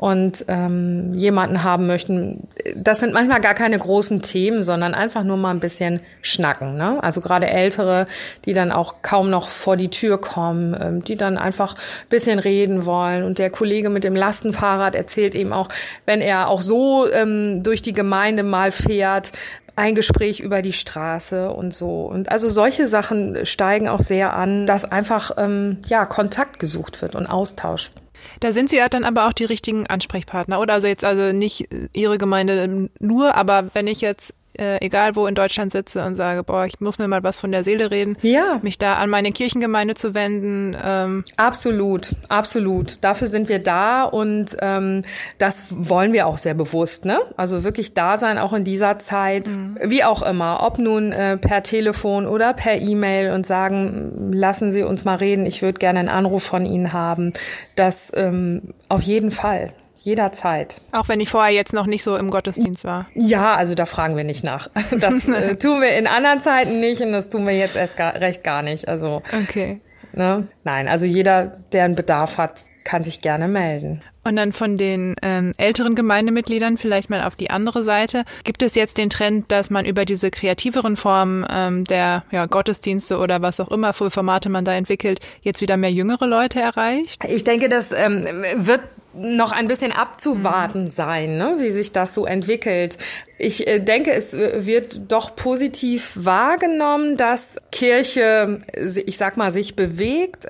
und 0.01 0.45
ähm, 0.47 1.13
jemanden 1.13 1.63
haben 1.63 1.85
möchten. 1.85 2.47
Das 2.75 2.99
sind 2.99 3.13
manchmal 3.13 3.39
gar 3.39 3.53
keine 3.53 3.77
großen 3.77 4.23
Themen, 4.23 4.63
sondern 4.63 4.95
einfach 4.95 5.23
nur 5.23 5.37
mal 5.37 5.51
ein 5.51 5.59
bisschen 5.59 5.99
schnacken. 6.23 6.75
Ne? 6.75 6.97
Also 7.03 7.21
gerade 7.21 7.47
Ältere, 7.47 8.07
die 8.45 8.53
dann 8.53 8.71
auch 8.71 9.03
kaum 9.03 9.29
noch 9.29 9.47
vor 9.47 9.77
die 9.77 9.91
Tür 9.91 10.19
kommen, 10.19 10.75
ähm, 10.81 11.03
die 11.03 11.17
dann 11.17 11.37
einfach 11.37 11.75
ein 11.75 12.09
bisschen 12.09 12.39
reden 12.39 12.87
wollen. 12.87 13.23
Und 13.23 13.37
der 13.37 13.51
Kollege 13.51 13.91
mit 13.91 14.03
dem 14.03 14.15
Lastenfahrrad 14.15 14.95
erzählt 14.95 15.35
eben 15.35 15.53
auch, 15.53 15.69
wenn 16.07 16.21
er 16.21 16.47
auch 16.47 16.63
so 16.63 17.05
ähm, 17.13 17.61
durch 17.61 17.83
die 17.83 17.93
Gemeinde 17.93 18.41
mal 18.41 18.71
fährt, 18.71 19.31
ein 19.75 19.93
Gespräch 19.93 20.39
über 20.39 20.63
die 20.63 20.73
Straße 20.73 21.51
und 21.51 21.75
so. 21.75 22.05
Und 22.07 22.31
also 22.31 22.49
solche 22.49 22.87
Sachen 22.87 23.45
steigen 23.45 23.87
auch 23.87 24.01
sehr 24.01 24.33
an, 24.33 24.65
dass 24.65 24.83
einfach 24.83 25.29
ähm, 25.37 25.77
ja 25.85 26.07
Kontakt 26.07 26.57
gesucht 26.57 27.03
wird 27.03 27.13
und 27.13 27.27
Austausch. 27.27 27.91
Da 28.39 28.53
sind 28.53 28.69
Sie 28.69 28.77
ja 28.77 28.89
dann 28.89 29.03
aber 29.03 29.27
auch 29.27 29.33
die 29.33 29.45
richtigen 29.45 29.87
Ansprechpartner, 29.87 30.59
oder? 30.59 30.73
Also 30.73 30.87
jetzt 30.87 31.03
also 31.05 31.35
nicht 31.35 31.67
Ihre 31.93 32.17
Gemeinde 32.17 32.89
nur, 32.99 33.35
aber 33.35 33.69
wenn 33.73 33.87
ich 33.87 34.01
jetzt 34.01 34.33
äh, 34.57 34.83
egal 34.85 35.15
wo 35.15 35.27
in 35.27 35.35
Deutschland 35.35 35.71
sitze 35.71 36.05
und 36.05 36.15
sage, 36.15 36.43
boah, 36.43 36.65
ich 36.65 36.79
muss 36.79 36.97
mir 36.97 37.07
mal 37.07 37.23
was 37.23 37.39
von 37.39 37.51
der 37.51 37.63
Seele 37.63 37.91
reden, 37.91 38.17
ja. 38.21 38.59
mich 38.61 38.77
da 38.77 38.95
an 38.95 39.09
meine 39.09 39.31
Kirchengemeinde 39.31 39.95
zu 39.95 40.13
wenden. 40.13 40.75
Ähm. 40.83 41.23
Absolut, 41.37 42.15
absolut. 42.29 42.97
Dafür 43.01 43.27
sind 43.27 43.49
wir 43.49 43.59
da 43.59 44.03
und 44.03 44.57
ähm, 44.61 45.03
das 45.37 45.65
wollen 45.69 46.13
wir 46.13 46.27
auch 46.27 46.37
sehr 46.37 46.53
bewusst, 46.53 47.05
ne? 47.05 47.19
Also 47.37 47.63
wirklich 47.63 47.93
da 47.93 48.17
sein, 48.17 48.37
auch 48.37 48.53
in 48.53 48.63
dieser 48.63 48.99
Zeit, 48.99 49.47
mhm. 49.47 49.77
wie 49.83 50.03
auch 50.03 50.21
immer, 50.21 50.63
ob 50.63 50.77
nun 50.77 51.11
äh, 51.11 51.37
per 51.37 51.63
Telefon 51.63 52.27
oder 52.27 52.53
per 52.53 52.79
E-Mail 52.79 53.31
und 53.31 53.45
sagen, 53.45 54.31
lassen 54.31 54.71
Sie 54.71 54.83
uns 54.83 55.05
mal 55.05 55.15
reden, 55.15 55.45
ich 55.45 55.61
würde 55.61 55.79
gerne 55.79 55.99
einen 55.99 56.09
Anruf 56.09 56.43
von 56.43 56.65
Ihnen 56.65 56.93
haben. 56.93 57.33
Das 57.75 58.11
ähm, 58.15 58.73
auf 58.89 59.01
jeden 59.01 59.31
Fall 59.31 59.73
jederzeit. 60.03 60.81
Auch 60.91 61.07
wenn 61.07 61.19
ich 61.19 61.29
vorher 61.29 61.53
jetzt 61.53 61.73
noch 61.73 61.85
nicht 61.85 62.03
so 62.03 62.15
im 62.15 62.31
Gottesdienst 62.31 62.83
war. 62.83 63.07
Ja, 63.13 63.55
also 63.55 63.75
da 63.75 63.85
fragen 63.85 64.17
wir 64.17 64.23
nicht 64.23 64.43
nach. 64.43 64.69
Das 64.91 65.27
äh, 65.27 65.55
tun 65.55 65.81
wir 65.81 65.97
in 65.97 66.05
anderen 66.05 66.41
Zeiten 66.41 66.79
nicht 66.79 67.01
und 67.01 67.11
das 67.11 67.29
tun 67.29 67.47
wir 67.47 67.55
jetzt 67.57 67.75
erst 67.75 67.97
gar, 67.97 68.15
recht 68.15 68.43
gar 68.43 68.61
nicht. 68.61 68.87
Also 68.87 69.21
okay. 69.43 69.81
Ne? 70.13 70.47
Nein, 70.63 70.87
also 70.87 71.05
jeder, 71.05 71.59
der 71.71 71.85
einen 71.85 71.95
Bedarf 71.95 72.37
hat, 72.37 72.61
kann 72.83 73.03
sich 73.03 73.21
gerne 73.21 73.47
melden. 73.47 74.03
Und 74.23 74.35
dann 74.35 74.51
von 74.51 74.77
den 74.77 75.15
ähm, 75.23 75.53
älteren 75.57 75.95
Gemeindemitgliedern 75.95 76.77
vielleicht 76.77 77.09
mal 77.09 77.23
auf 77.23 77.35
die 77.35 77.49
andere 77.49 77.83
Seite. 77.83 78.23
Gibt 78.43 78.61
es 78.61 78.75
jetzt 78.75 78.97
den 78.97 79.09
Trend, 79.09 79.51
dass 79.51 79.69
man 79.71 79.85
über 79.85 80.05
diese 80.05 80.29
kreativeren 80.29 80.95
Formen 80.95 81.45
ähm, 81.49 81.85
der 81.85 82.23
ja, 82.31 82.45
Gottesdienste 82.45 83.17
oder 83.17 83.41
was 83.41 83.59
auch 83.59 83.69
immer 83.69 83.93
für 83.93 84.11
Formate 84.11 84.49
man 84.49 84.63
da 84.63 84.73
entwickelt, 84.73 85.19
jetzt 85.41 85.61
wieder 85.61 85.75
mehr 85.75 85.91
jüngere 85.91 86.27
Leute 86.27 86.61
erreicht? 86.61 87.23
Ich 87.27 87.43
denke, 87.43 87.67
das 87.67 87.91
ähm, 87.91 88.25
wird 88.55 88.81
noch 89.13 89.51
ein 89.51 89.67
bisschen 89.67 89.91
abzuwarten 89.91 90.89
sein, 90.89 91.37
ne, 91.37 91.55
wie 91.59 91.71
sich 91.71 91.91
das 91.91 92.13
so 92.13 92.25
entwickelt. 92.25 92.97
Ich 93.37 93.67
äh, 93.67 93.79
denke, 93.79 94.11
es 94.11 94.33
wird 94.33 95.11
doch 95.11 95.35
positiv 95.35 96.13
wahrgenommen, 96.15 97.17
dass 97.17 97.55
Kirche, 97.71 98.61
ich 99.05 99.17
sag 99.17 99.35
mal, 99.35 99.51
sich 99.51 99.75
bewegt. 99.75 100.45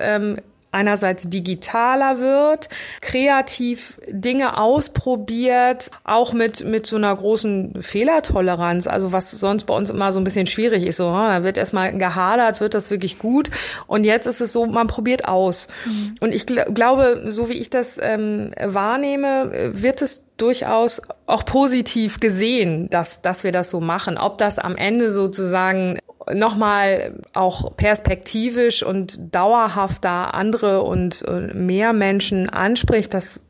Einerseits 0.72 1.28
digitaler 1.28 2.18
wird, 2.18 2.68
kreativ 3.00 3.98
Dinge 4.08 4.58
ausprobiert, 4.58 5.90
auch 6.04 6.32
mit, 6.32 6.64
mit 6.64 6.86
so 6.86 6.96
einer 6.96 7.14
großen 7.14 7.74
Fehlertoleranz, 7.80 8.86
also 8.86 9.12
was 9.12 9.30
sonst 9.30 9.64
bei 9.64 9.74
uns 9.74 9.90
immer 9.90 10.12
so 10.12 10.20
ein 10.20 10.24
bisschen 10.24 10.46
schwierig 10.46 10.84
ist, 10.84 10.96
so, 10.96 11.04
da 11.12 11.44
wird 11.44 11.58
erstmal 11.58 11.96
gehadert, 11.96 12.60
wird 12.60 12.74
das 12.74 12.90
wirklich 12.90 13.18
gut 13.18 13.50
und 13.86 14.04
jetzt 14.04 14.26
ist 14.26 14.40
es 14.40 14.52
so, 14.52 14.66
man 14.66 14.86
probiert 14.86 15.28
aus. 15.28 15.68
Mhm. 15.84 16.16
Und 16.20 16.34
ich 16.34 16.46
gl 16.46 16.64
glaube, 16.72 17.24
so 17.26 17.48
wie 17.48 17.60
ich 17.60 17.70
das 17.70 17.96
ähm, 18.00 18.52
wahrnehme, 18.58 19.72
wird 19.74 20.02
es 20.02 20.22
durchaus 20.42 21.00
auch 21.26 21.44
positiv 21.44 22.20
gesehen, 22.20 22.90
dass, 22.90 23.22
dass 23.22 23.44
wir 23.44 23.52
das 23.52 23.70
so 23.70 23.80
machen. 23.80 24.18
Ob 24.18 24.38
das 24.38 24.58
am 24.58 24.76
Ende 24.76 25.10
sozusagen 25.10 25.98
nochmal 26.32 27.14
auch 27.32 27.76
perspektivisch 27.76 28.82
und 28.82 29.34
dauerhafter 29.34 30.34
andere 30.34 30.82
und 30.82 31.24
mehr 31.54 31.92
Menschen 31.92 32.48
anspricht, 32.48 33.14
das 33.14 33.40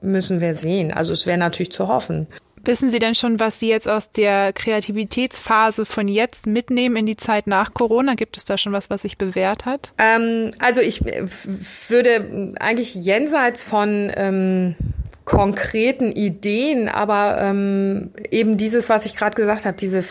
müssen 0.00 0.40
wir 0.40 0.54
sehen. 0.54 0.92
Also 0.92 1.12
es 1.12 1.26
wäre 1.26 1.38
natürlich 1.38 1.72
zu 1.72 1.88
hoffen. 1.88 2.26
Wissen 2.62 2.90
Sie 2.90 2.98
denn 2.98 3.14
schon, 3.14 3.40
was 3.40 3.58
Sie 3.58 3.68
jetzt 3.68 3.88
aus 3.88 4.10
der 4.10 4.52
Kreativitätsphase 4.52 5.86
von 5.86 6.08
jetzt 6.08 6.46
mitnehmen 6.46 6.96
in 6.96 7.06
die 7.06 7.16
Zeit 7.16 7.46
nach 7.46 7.72
Corona? 7.72 8.14
Gibt 8.14 8.36
es 8.36 8.44
da 8.44 8.58
schon 8.58 8.72
was, 8.72 8.90
was 8.90 9.02
sich 9.02 9.16
bewährt 9.16 9.64
hat? 9.64 9.92
Ähm, 9.96 10.50
also 10.58 10.82
ich 10.82 11.00
würde 11.88 12.54
eigentlich 12.60 12.94
jenseits 12.94 13.64
von 13.64 14.12
ähm, 14.14 14.74
konkreten 15.30 16.10
Ideen, 16.10 16.88
aber 16.88 17.40
ähm, 17.40 18.10
eben 18.32 18.56
dieses, 18.56 18.88
was 18.88 19.06
ich 19.06 19.14
gerade 19.14 19.36
gesagt 19.36 19.64
habe, 19.64 19.76
diese 19.76 20.02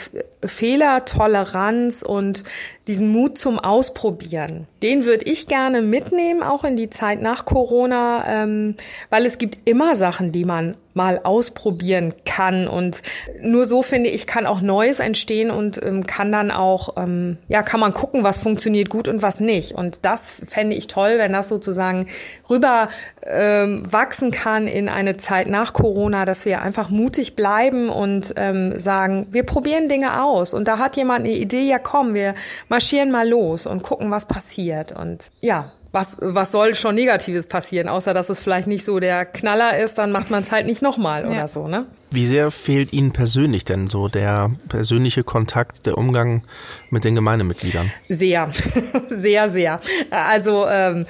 Fehlertoleranz 0.46 2.04
und 2.04 2.46
diesen 2.88 3.10
Mut 3.10 3.38
zum 3.38 3.60
Ausprobieren, 3.60 4.66
den 4.82 5.04
würde 5.04 5.26
ich 5.26 5.48
gerne 5.48 5.82
mitnehmen, 5.82 6.42
auch 6.42 6.64
in 6.64 6.78
die 6.78 6.90
Zeit 6.90 7.22
nach 7.22 7.44
Corona, 7.44 8.44
ähm, 8.44 8.76
weil 9.10 9.26
es 9.26 9.38
gibt 9.38 9.68
immer 9.68 9.96
Sachen, 9.96 10.32
die 10.32 10.46
man 10.46 10.78
mal 11.00 11.22
ausprobieren 11.24 12.13
kann. 12.25 12.68
Und 12.68 13.03
nur 13.41 13.63
so 13.63 13.82
finde 13.82 14.10
ich, 14.10 14.27
kann 14.27 14.46
auch 14.46 14.60
Neues 14.60 15.00
entstehen 15.00 15.50
und 15.50 15.82
ähm, 15.82 16.06
kann 16.06 16.29
dann 16.29 16.51
auch, 16.51 16.98
ähm, 16.98 17.38
ja, 17.48 17.63
kann 17.63 17.79
man 17.79 17.94
gucken, 17.94 18.25
was 18.25 18.39
funktioniert 18.39 18.89
gut 18.89 19.08
und 19.08 19.22
was 19.22 19.39
nicht. 19.39 19.72
Und 19.72 20.03
das 20.03 20.41
fände 20.46 20.75
ich 20.75 20.88
toll, 20.88 21.13
wenn 21.18 21.32
das 21.32 21.48
sozusagen 21.48 22.08
rüber 22.50 22.89
ähm, 23.25 23.89
wachsen 23.89 24.32
kann 24.32 24.68
in 24.68 24.89
eine 24.89 25.15
Zeit 25.15 25.48
nach 25.48 25.72
Corona, 25.72 26.25
dass 26.25 26.44
wir 26.44 26.62
einfach 26.62 26.89
mutig 26.89 27.38
bleiben 27.38 27.88
und 27.88 28.34
ähm, 28.36 28.77
sagen, 28.77 29.27
wir 29.32 29.44
probieren 29.44 29.88
Dinge 29.88 30.22
aus. 30.22 30.53
Und 30.53 30.68
da 30.68 30.79
hat 30.79 30.98
jemand 30.98 31.22
eine 31.22 31.34
Idee, 31.34 31.70
ja 31.70 31.79
komm, 31.79 32.13
wir 32.13 32.36
marschieren 32.68 33.10
mal 33.10 33.27
los 33.27 33.65
und 33.65 33.84
gucken, 33.84 34.12
was 34.12 34.25
passiert. 34.25 34.91
Und 34.91 35.32
ja, 35.39 35.72
was, 35.91 36.17
was 36.22 36.51
soll 36.51 36.75
schon 36.75 36.96
Negatives 36.96 37.48
passieren, 37.48 37.88
außer 37.88 38.13
dass 38.13 38.29
es 38.29 38.39
vielleicht 38.39 38.67
nicht 38.67 38.84
so 38.84 39.00
der 39.00 39.25
Knaller 39.25 39.77
ist, 39.77 39.98
dann 39.98 40.12
macht 40.12 40.29
man 40.29 40.43
es 40.43 40.51
halt 40.51 40.65
nicht 40.65 40.81
nochmal 40.81 41.24
ja. 41.24 41.29
oder 41.29 41.48
so, 41.48 41.67
ne? 41.67 41.86
Wie 42.12 42.25
sehr 42.25 42.50
fehlt 42.50 42.91
Ihnen 42.91 43.12
persönlich 43.12 43.65
denn 43.65 43.86
so 43.86 44.08
der 44.08 44.51
persönliche 44.67 45.24
Kontakt, 45.24 45.86
der 45.86 45.96
Umgang 45.96 46.41
mit 46.89 47.03
den 47.03 47.13
Gemeindemitgliedern? 47.13 47.91
Sehr, 48.08 48.50
sehr, 49.10 49.50
sehr. 49.50 49.79
Also 50.10 50.65
ähm, 50.67 51.05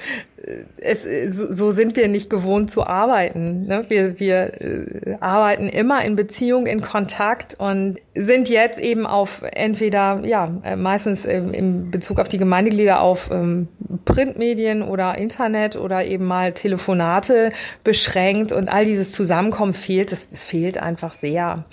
es, 0.78 1.02
so 1.02 1.70
sind 1.70 1.96
wir 1.96 2.08
nicht 2.08 2.30
gewohnt 2.30 2.70
zu 2.70 2.86
arbeiten. 2.86 3.66
Ne? 3.66 3.84
Wir, 3.88 4.18
wir 4.20 4.60
äh, 4.60 5.16
arbeiten 5.20 5.68
immer 5.68 6.04
in 6.04 6.16
Beziehung, 6.16 6.66
in 6.66 6.80
Kontakt 6.80 7.54
und 7.58 7.98
sind 8.14 8.48
jetzt 8.48 8.80
eben 8.80 9.06
auf 9.06 9.42
entweder, 9.52 10.20
ja, 10.24 10.50
äh, 10.62 10.76
meistens 10.76 11.24
im 11.24 11.90
Bezug 11.90 12.18
auf 12.18 12.28
die 12.28 12.38
Gemeindeglieder 12.38 13.00
auf 13.00 13.30
ähm, 13.30 13.68
Printmedien 14.04 14.82
oder 14.82 15.16
Internet 15.18 15.76
oder 15.76 16.04
eben 16.04 16.24
mal 16.24 16.52
Telefonate 16.52 17.52
beschränkt 17.84 18.52
und 18.52 18.68
all 18.68 18.84
dieses 18.84 19.12
Zusammenkommen 19.12 19.72
fehlt, 19.72 20.12
das, 20.12 20.28
das 20.28 20.44
fehlt 20.44 20.78
einfach 20.78 21.14
sehr. 21.14 21.64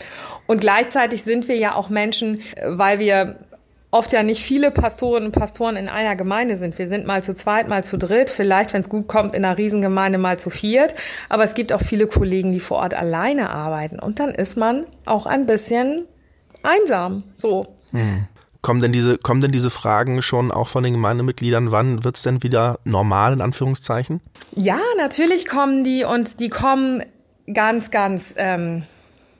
Und 0.45 0.61
gleichzeitig 0.61 1.23
sind 1.23 1.47
wir 1.47 1.57
ja 1.57 1.75
auch 1.75 1.89
Menschen, 1.89 2.39
äh, 2.55 2.63
weil 2.67 2.99
wir 2.99 3.37
oft 3.97 4.11
ja 4.11 4.23
nicht 4.23 4.43
viele 4.43 4.71
Pastorinnen 4.71 5.27
und 5.27 5.31
Pastoren 5.31 5.75
in 5.75 5.89
einer 5.89 6.15
Gemeinde 6.15 6.55
sind. 6.55 6.77
Wir 6.77 6.87
sind 6.87 7.07
mal 7.07 7.23
zu 7.23 7.33
zweit, 7.33 7.67
mal 7.67 7.83
zu 7.83 7.97
dritt, 7.97 8.29
vielleicht, 8.29 8.73
wenn 8.73 8.81
es 8.81 8.89
gut 8.89 9.07
kommt, 9.07 9.35
in 9.35 9.43
einer 9.43 9.57
Riesengemeinde 9.57 10.17
mal 10.17 10.37
zu 10.37 10.49
viert. 10.49 10.93
Aber 11.29 11.43
es 11.43 11.55
gibt 11.55 11.73
auch 11.73 11.81
viele 11.81 12.07
Kollegen, 12.07 12.51
die 12.51 12.59
vor 12.59 12.77
Ort 12.77 12.93
alleine 12.93 13.49
arbeiten. 13.49 13.99
Und 13.99 14.19
dann 14.19 14.29
ist 14.29 14.55
man 14.55 14.85
auch 15.05 15.25
ein 15.25 15.47
bisschen 15.47 16.05
einsam. 16.63 17.23
So. 17.35 17.65
Hm. 17.91 18.27
Kommen 18.61 18.81
denn 18.81 18.91
diese, 18.91 19.17
kommen 19.17 19.41
denn 19.41 19.51
diese 19.51 19.69
Fragen 19.69 20.21
schon 20.21 20.51
auch 20.51 20.67
von 20.67 20.83
den 20.83 20.93
Gemeindemitgliedern? 20.93 21.71
Wann 21.71 22.03
wird 22.03 22.17
es 22.17 22.23
denn 22.23 22.43
wieder 22.43 22.79
normal, 22.83 23.33
in 23.33 23.41
Anführungszeichen? 23.41 24.21
Ja, 24.55 24.79
natürlich 24.97 25.47
kommen 25.47 25.83
die 25.83 26.03
und 26.03 26.39
die 26.39 26.49
kommen 26.49 27.03
ganz, 27.51 27.91
ganz 27.91 28.33
ähm, 28.37 28.83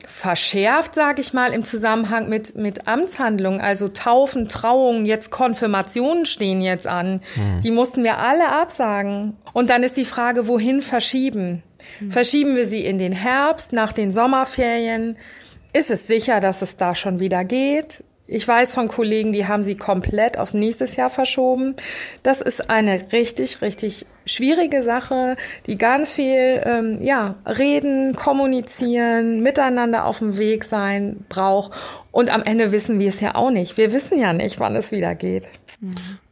verschärft, 0.07 0.95
sage 0.95 1.21
ich 1.21 1.33
mal, 1.33 1.51
im 1.51 1.65
Zusammenhang 1.65 2.29
mit, 2.29 2.55
mit 2.55 2.87
Amtshandlungen, 2.87 3.59
also 3.59 3.89
Taufen, 3.89 4.47
Trauungen, 4.47 5.05
jetzt 5.05 5.31
Konfirmationen 5.31 6.25
stehen 6.25 6.61
jetzt 6.61 6.87
an. 6.87 7.21
Hm. 7.35 7.61
Die 7.61 7.71
mussten 7.71 8.05
wir 8.05 8.17
alle 8.17 8.49
absagen. 8.49 9.35
Und 9.51 9.69
dann 9.69 9.83
ist 9.83 9.97
die 9.97 10.05
Frage, 10.05 10.47
wohin 10.47 10.81
verschieben? 10.81 11.61
Hm. 11.99 12.11
Verschieben 12.11 12.55
wir 12.55 12.67
sie 12.67 12.85
in 12.85 12.97
den 12.97 13.11
Herbst, 13.11 13.73
nach 13.73 13.91
den 13.91 14.13
Sommerferien? 14.13 15.17
Ist 15.73 15.91
es 15.91 16.07
sicher, 16.07 16.39
dass 16.39 16.61
es 16.61 16.77
da 16.77 16.95
schon 16.95 17.19
wieder 17.19 17.43
geht? 17.43 18.03
Ich 18.29 18.46
weiß 18.46 18.74
von 18.74 18.89
Kollegen, 18.89 19.31
die 19.31 19.48
haben 19.48 19.63
sie 19.63 19.77
komplett 19.77 20.38
auf 20.38 20.53
nächstes 20.53 20.98
Jahr 20.98 21.10
verschoben. 21.10 21.75
Das 22.24 22.41
ist 22.41 22.69
eine 22.69 23.10
richtig, 23.13 23.62
richtig 23.62 24.05
schwierige 24.25 24.84
Sache, 24.84 25.38
die 25.65 25.77
ganz 25.77 26.12
viel 26.12 26.62
ähm, 26.65 27.01
ja 27.01 27.36
reden, 27.46 28.17
kommunizieren, 28.17 29.41
miteinander 29.41 30.05
auf 30.05 30.19
dem 30.19 30.38
Weg 30.38 30.65
sein 30.65 31.25
braucht. 31.29 31.72
Und 32.12 32.29
am 32.29 32.43
Ende 32.43 32.74
wissen 32.74 33.00
wir 33.00 33.10
es 33.10 33.22
ja 33.22 33.36
auch 33.36 33.50
nicht. 33.50 33.77
Wir 33.77 33.93
wissen 33.93 34.19
ja 34.19 34.34
nicht, 34.34 34.60
wann 34.60 34.75
es 34.75 34.91
wieder 34.91 35.15
geht. 35.15 35.48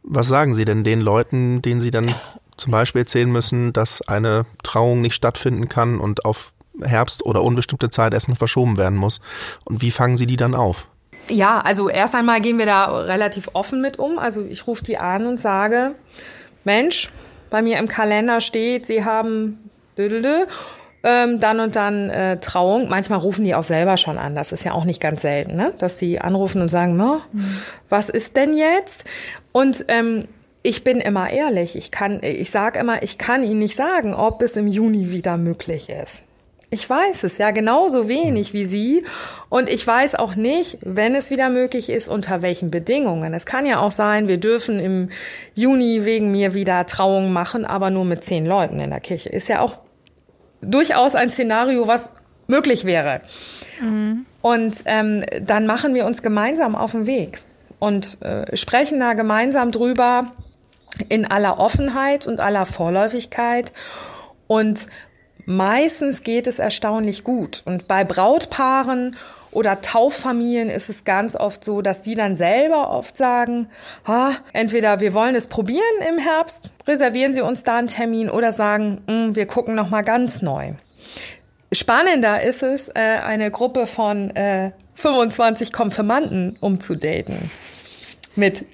Was 0.02 0.28
sagen 0.28 0.54
Sie 0.54 0.66
denn 0.66 0.84
den 0.84 1.00
Leuten, 1.00 1.62
denen 1.62 1.80
Sie 1.80 1.90
dann 1.90 2.14
zum 2.58 2.72
Beispiel 2.72 3.02
erzählen 3.02 3.30
müssen, 3.30 3.72
dass 3.72 4.02
eine 4.02 4.44
Trauung 4.62 5.00
nicht 5.00 5.14
stattfinden 5.14 5.70
kann 5.70 5.98
und 5.98 6.26
auf 6.26 6.52
Herbst 6.82 7.24
oder 7.24 7.42
unbestimmte 7.42 7.88
Zeit 7.88 8.12
erstmal 8.12 8.36
verschoben 8.36 8.76
werden 8.76 8.98
muss? 8.98 9.20
Und 9.64 9.80
wie 9.80 9.90
fangen 9.90 10.18
Sie 10.18 10.26
die 10.26 10.36
dann 10.36 10.54
auf? 10.54 10.88
Ja, 11.28 11.58
also 11.58 11.88
erst 11.88 12.14
einmal 12.14 12.40
gehen 12.40 12.58
wir 12.58 12.66
da 12.66 12.86
relativ 12.86 13.50
offen 13.52 13.80
mit 13.80 13.98
um. 13.98 14.18
Also 14.18 14.44
ich 14.44 14.66
rufe 14.66 14.84
die 14.84 14.98
an 14.98 15.26
und 15.26 15.40
sage, 15.40 15.94
Mensch, 16.64 17.10
bei 17.50 17.62
mir 17.62 17.78
im 17.78 17.88
Kalender 17.88 18.40
steht, 18.40 18.86
Sie 18.86 19.04
haben 19.04 19.70
ähm, 21.06 21.40
dann 21.40 21.60
und 21.60 21.76
dann 21.76 22.10
äh, 22.10 22.38
Trauung. 22.38 22.88
Manchmal 22.88 23.20
rufen 23.20 23.44
die 23.44 23.54
auch 23.54 23.62
selber 23.62 23.96
schon 23.96 24.18
an. 24.18 24.34
Das 24.34 24.52
ist 24.52 24.64
ja 24.64 24.72
auch 24.72 24.84
nicht 24.84 25.00
ganz 25.00 25.22
selten, 25.22 25.56
ne? 25.56 25.72
dass 25.78 25.96
die 25.96 26.20
anrufen 26.20 26.60
und 26.60 26.68
sagen, 26.68 26.96
mhm. 26.96 27.22
was 27.88 28.08
ist 28.08 28.36
denn 28.36 28.56
jetzt? 28.56 29.04
Und 29.52 29.84
ähm, 29.88 30.24
ich 30.62 30.82
bin 30.82 31.00
immer 31.00 31.30
ehrlich. 31.30 31.76
Ich 31.76 31.92
kann, 31.92 32.20
ich 32.22 32.50
sage 32.50 32.80
immer, 32.80 33.02
ich 33.04 33.18
kann 33.18 33.44
Ihnen 33.44 33.60
nicht 33.60 33.76
sagen, 33.76 34.14
ob 34.14 34.42
es 34.42 34.56
im 34.56 34.66
Juni 34.66 35.10
wieder 35.10 35.36
möglich 35.36 35.88
ist. 35.88 36.22
Ich 36.68 36.88
weiß 36.88 37.22
es 37.24 37.38
ja 37.38 37.52
genauso 37.52 38.08
wenig 38.08 38.52
wie 38.52 38.64
Sie. 38.64 39.04
Und 39.48 39.68
ich 39.68 39.86
weiß 39.86 40.16
auch 40.16 40.34
nicht, 40.34 40.78
wenn 40.80 41.14
es 41.14 41.30
wieder 41.30 41.48
möglich 41.48 41.90
ist, 41.90 42.08
unter 42.08 42.42
welchen 42.42 42.70
Bedingungen. 42.70 43.34
Es 43.34 43.46
kann 43.46 43.66
ja 43.66 43.78
auch 43.78 43.92
sein, 43.92 44.26
wir 44.26 44.38
dürfen 44.38 44.80
im 44.80 45.10
Juni 45.54 46.04
wegen 46.04 46.32
mir 46.32 46.54
wieder 46.54 46.84
Trauungen 46.86 47.32
machen, 47.32 47.64
aber 47.64 47.90
nur 47.90 48.04
mit 48.04 48.24
zehn 48.24 48.46
Leuten 48.46 48.80
in 48.80 48.90
der 48.90 49.00
Kirche. 49.00 49.28
Ist 49.28 49.48
ja 49.48 49.60
auch 49.60 49.78
durchaus 50.60 51.14
ein 51.14 51.30
Szenario, 51.30 51.86
was 51.86 52.10
möglich 52.48 52.84
wäre. 52.84 53.20
Mhm. 53.80 54.26
Und 54.42 54.82
ähm, 54.86 55.24
dann 55.42 55.66
machen 55.66 55.94
wir 55.94 56.06
uns 56.06 56.22
gemeinsam 56.22 56.74
auf 56.74 56.92
den 56.92 57.06
Weg 57.06 57.40
und 57.78 58.22
äh, 58.22 58.56
sprechen 58.56 59.00
da 59.00 59.12
gemeinsam 59.14 59.70
drüber 59.70 60.32
in 61.08 61.26
aller 61.26 61.58
Offenheit 61.58 62.26
und 62.26 62.40
aller 62.40 62.66
Vorläufigkeit. 62.66 63.72
Und 64.46 64.86
meistens 65.46 66.22
geht 66.22 66.46
es 66.46 66.58
erstaunlich 66.58 67.24
gut. 67.24 67.62
Und 67.64 67.88
bei 67.88 68.04
Brautpaaren 68.04 69.16
oder 69.52 69.80
Tauffamilien 69.80 70.68
ist 70.68 70.90
es 70.90 71.04
ganz 71.04 71.34
oft 71.34 71.64
so, 71.64 71.80
dass 71.80 72.02
die 72.02 72.14
dann 72.14 72.36
selber 72.36 72.90
oft 72.90 73.16
sagen, 73.16 73.68
ah, 74.04 74.32
entweder 74.52 75.00
wir 75.00 75.14
wollen 75.14 75.34
es 75.34 75.46
probieren 75.46 75.82
im 76.06 76.18
Herbst, 76.18 76.72
reservieren 76.86 77.32
Sie 77.32 77.40
uns 77.40 77.62
da 77.62 77.78
einen 77.78 77.88
Termin 77.88 78.28
oder 78.28 78.52
sagen, 78.52 79.00
mm, 79.06 79.34
wir 79.34 79.46
gucken 79.46 79.74
noch 79.74 79.88
mal 79.88 80.02
ganz 80.02 80.42
neu. 80.42 80.72
Spannender 81.72 82.42
ist 82.42 82.62
es, 82.62 82.88
äh, 82.88 83.00
eine 83.24 83.50
Gruppe 83.50 83.86
von 83.86 84.30
äh, 84.36 84.72
25 84.92 85.72
Konfirmanden 85.72 86.56
umzudaten 86.60 87.50
mit 88.34 88.66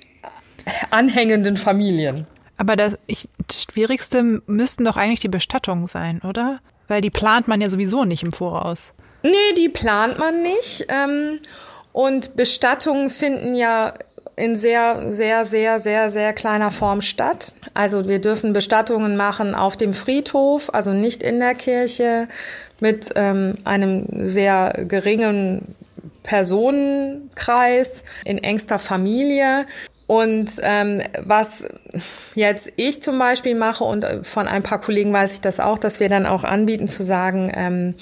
anhängenden 0.90 1.56
Familien. 1.56 2.26
Aber 2.56 2.76
das 2.76 2.98
ich, 3.06 3.28
Schwierigste 3.50 4.42
müssten 4.46 4.84
doch 4.84 4.96
eigentlich 4.96 5.20
die 5.20 5.28
Bestattungen 5.28 5.86
sein, 5.86 6.20
oder? 6.26 6.60
Weil 6.88 7.00
die 7.00 7.10
plant 7.10 7.48
man 7.48 7.60
ja 7.60 7.70
sowieso 7.70 8.04
nicht 8.04 8.22
im 8.22 8.32
Voraus. 8.32 8.92
Nee, 9.22 9.54
die 9.56 9.68
plant 9.68 10.18
man 10.18 10.42
nicht. 10.42 10.86
Ähm, 10.88 11.38
und 11.92 12.36
Bestattungen 12.36 13.10
finden 13.10 13.54
ja 13.54 13.94
in 14.36 14.56
sehr, 14.56 15.10
sehr, 15.10 15.44
sehr, 15.44 15.78
sehr, 15.78 16.10
sehr 16.10 16.32
kleiner 16.32 16.70
Form 16.70 17.02
statt. 17.02 17.52
Also 17.74 18.08
wir 18.08 18.20
dürfen 18.20 18.52
Bestattungen 18.52 19.16
machen 19.16 19.54
auf 19.54 19.76
dem 19.76 19.92
Friedhof, 19.94 20.72
also 20.72 20.92
nicht 20.92 21.22
in 21.22 21.38
der 21.38 21.54
Kirche, 21.54 22.28
mit 22.80 23.10
ähm, 23.14 23.58
einem 23.64 24.06
sehr 24.24 24.84
geringen 24.88 25.74
Personenkreis 26.22 28.04
in 28.24 28.38
engster 28.38 28.78
Familie. 28.78 29.66
Und 30.12 30.60
ähm, 30.60 31.00
was 31.24 31.64
jetzt 32.34 32.70
ich 32.76 33.02
zum 33.02 33.18
Beispiel 33.18 33.54
mache 33.54 33.82
und 33.82 34.04
von 34.24 34.46
ein 34.46 34.62
paar 34.62 34.78
Kollegen 34.78 35.10
weiß 35.10 35.32
ich 35.32 35.40
das 35.40 35.58
auch, 35.58 35.78
dass 35.78 36.00
wir 36.00 36.10
dann 36.10 36.26
auch 36.26 36.44
anbieten 36.44 36.86
zu 36.86 37.02
sagen, 37.02 37.50
ähm, 37.54 37.94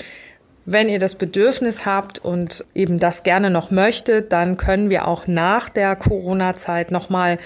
wenn 0.67 0.89
ihr 0.89 0.99
das 0.99 1.15
Bedürfnis 1.15 1.87
habt 1.87 2.19
und 2.19 2.65
eben 2.75 2.99
das 2.99 3.23
gerne 3.23 3.49
noch 3.49 3.71
möchtet, 3.71 4.33
dann 4.33 4.57
können 4.57 4.91
wir 4.91 5.07
auch 5.07 5.29
nach 5.29 5.69
der 5.69 5.95
Corona-Zeit 5.95 6.91
nochmal 6.91 7.39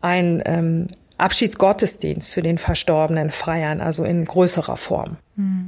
ein 0.00 0.42
ähm, 0.46 0.86
Abschiedsgottesdienst 1.18 2.32
für 2.32 2.42
den 2.42 2.58
Verstorbenen 2.58 3.30
feiern, 3.30 3.80
also 3.80 4.04
in 4.04 4.24
größerer 4.24 4.76
Form. 4.76 5.18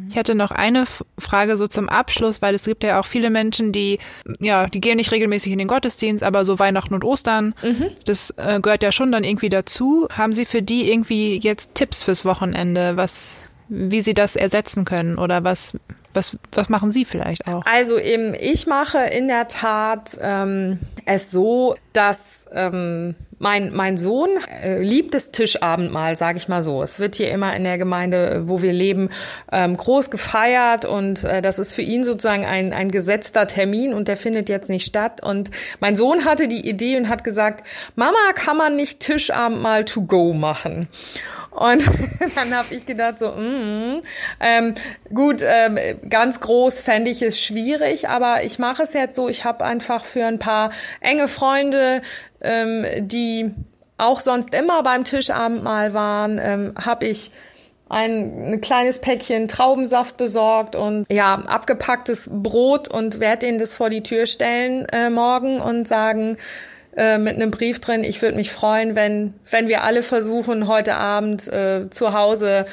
Ich 0.08 0.16
hatte 0.16 0.34
noch 0.34 0.50
eine 0.50 0.84
Frage 1.16 1.56
so 1.56 1.68
zum 1.68 1.88
Abschluss, 1.88 2.42
weil 2.42 2.56
es 2.56 2.64
gibt 2.64 2.82
ja 2.82 2.98
auch 2.98 3.06
viele 3.06 3.30
Menschen, 3.30 3.70
die, 3.70 4.00
ja, 4.40 4.66
die 4.66 4.80
gehen 4.80 4.96
nicht 4.96 5.12
regelmäßig 5.12 5.52
in 5.52 5.58
den 5.58 5.68
Gottesdienst, 5.68 6.24
aber 6.24 6.44
so 6.44 6.58
Weihnachten 6.58 6.92
und 6.92 7.04
Ostern, 7.04 7.54
mhm. 7.62 7.86
das 8.04 8.34
äh, 8.36 8.60
gehört 8.60 8.82
ja 8.82 8.90
schon 8.90 9.12
dann 9.12 9.22
irgendwie 9.22 9.48
dazu. 9.48 10.08
Haben 10.10 10.32
Sie 10.32 10.44
für 10.44 10.62
die 10.62 10.90
irgendwie 10.90 11.38
jetzt 11.38 11.74
Tipps 11.74 12.02
fürs 12.02 12.24
Wochenende, 12.24 12.96
was, 12.96 13.42
wie 13.68 14.00
Sie 14.00 14.14
das 14.14 14.34
ersetzen 14.34 14.84
können 14.84 15.18
oder 15.18 15.44
was, 15.44 15.76
was, 16.14 16.36
was 16.52 16.68
machen 16.68 16.90
Sie 16.90 17.04
vielleicht 17.04 17.46
auch? 17.46 17.64
Also 17.64 17.96
eben, 17.96 18.34
ich 18.34 18.66
mache 18.66 18.98
in 18.98 19.28
der 19.28 19.46
Tat 19.46 20.18
ähm, 20.20 20.80
es 21.04 21.30
so, 21.30 21.76
dass 21.92 22.46
ähm, 22.52 23.14
mein, 23.40 23.72
mein 23.72 23.96
Sohn 23.96 24.28
äh, 24.62 24.82
liebt 24.82 25.14
das 25.14 25.30
Tischabendmahl, 25.30 26.14
sage 26.14 26.36
ich 26.36 26.46
mal 26.48 26.62
so. 26.62 26.82
Es 26.82 27.00
wird 27.00 27.14
hier 27.16 27.30
immer 27.30 27.56
in 27.56 27.64
der 27.64 27.78
Gemeinde, 27.78 28.42
wo 28.44 28.60
wir 28.60 28.74
leben, 28.74 29.08
ähm, 29.50 29.78
groß 29.78 30.10
gefeiert 30.10 30.84
und 30.84 31.24
äh, 31.24 31.40
das 31.40 31.58
ist 31.58 31.72
für 31.72 31.80
ihn 31.80 32.04
sozusagen 32.04 32.44
ein, 32.44 32.74
ein 32.74 32.90
gesetzter 32.90 33.46
Termin 33.46 33.94
und 33.94 34.08
der 34.08 34.18
findet 34.18 34.50
jetzt 34.50 34.68
nicht 34.68 34.84
statt. 34.84 35.24
Und 35.24 35.50
mein 35.80 35.96
Sohn 35.96 36.26
hatte 36.26 36.48
die 36.48 36.68
Idee 36.68 36.98
und 36.98 37.08
hat 37.08 37.24
gesagt, 37.24 37.66
Mama, 37.96 38.18
kann 38.34 38.58
man 38.58 38.76
nicht 38.76 39.00
Tischabendmahl 39.00 39.86
to 39.86 40.02
go 40.02 40.34
machen? 40.34 40.88
Und 41.50 41.82
dann 42.34 42.54
habe 42.54 42.74
ich 42.74 42.86
gedacht, 42.86 43.18
so, 43.18 43.32
mm, 43.32 44.02
ähm, 44.40 44.74
gut, 45.12 45.42
ähm, 45.44 45.78
ganz 46.08 46.40
groß 46.40 46.80
fände 46.82 47.10
ich 47.10 47.22
es 47.22 47.40
schwierig, 47.40 48.08
aber 48.08 48.44
ich 48.44 48.58
mache 48.58 48.82
es 48.82 48.92
jetzt 48.92 49.16
so, 49.16 49.28
ich 49.28 49.44
habe 49.44 49.64
einfach 49.64 50.04
für 50.04 50.26
ein 50.26 50.38
paar 50.38 50.70
enge 51.00 51.28
Freunde, 51.28 52.02
ähm, 52.40 52.86
die 53.00 53.52
auch 53.98 54.20
sonst 54.20 54.54
immer 54.54 54.82
beim 54.82 55.04
Tischabendmahl 55.04 55.92
waren, 55.92 56.38
ähm, 56.42 56.74
habe 56.84 57.06
ich 57.06 57.30
ein, 57.90 58.44
ein 58.44 58.60
kleines 58.60 59.00
Päckchen 59.00 59.48
Traubensaft 59.48 60.16
besorgt 60.16 60.76
und 60.76 61.12
ja, 61.12 61.34
abgepacktes 61.34 62.30
Brot 62.32 62.88
und 62.88 63.18
werde 63.18 63.46
denen 63.46 63.58
das 63.58 63.74
vor 63.74 63.90
die 63.90 64.02
Tür 64.02 64.26
stellen 64.26 64.86
äh, 64.92 65.10
morgen 65.10 65.60
und 65.60 65.88
sagen, 65.88 66.36
äh, 66.96 67.18
mit 67.18 67.36
einem 67.36 67.50
Brief 67.50 67.80
drin. 67.80 68.04
Ich 68.04 68.20
würde 68.22 68.36
mich 68.36 68.50
freuen, 68.50 68.94
wenn, 68.94 69.34
wenn 69.50 69.68
wir 69.68 69.84
alle 69.84 70.02
versuchen, 70.02 70.66
heute 70.66 70.94
Abend 70.94 71.46
äh, 71.48 71.88
zu 71.90 72.12
Hause 72.12 72.66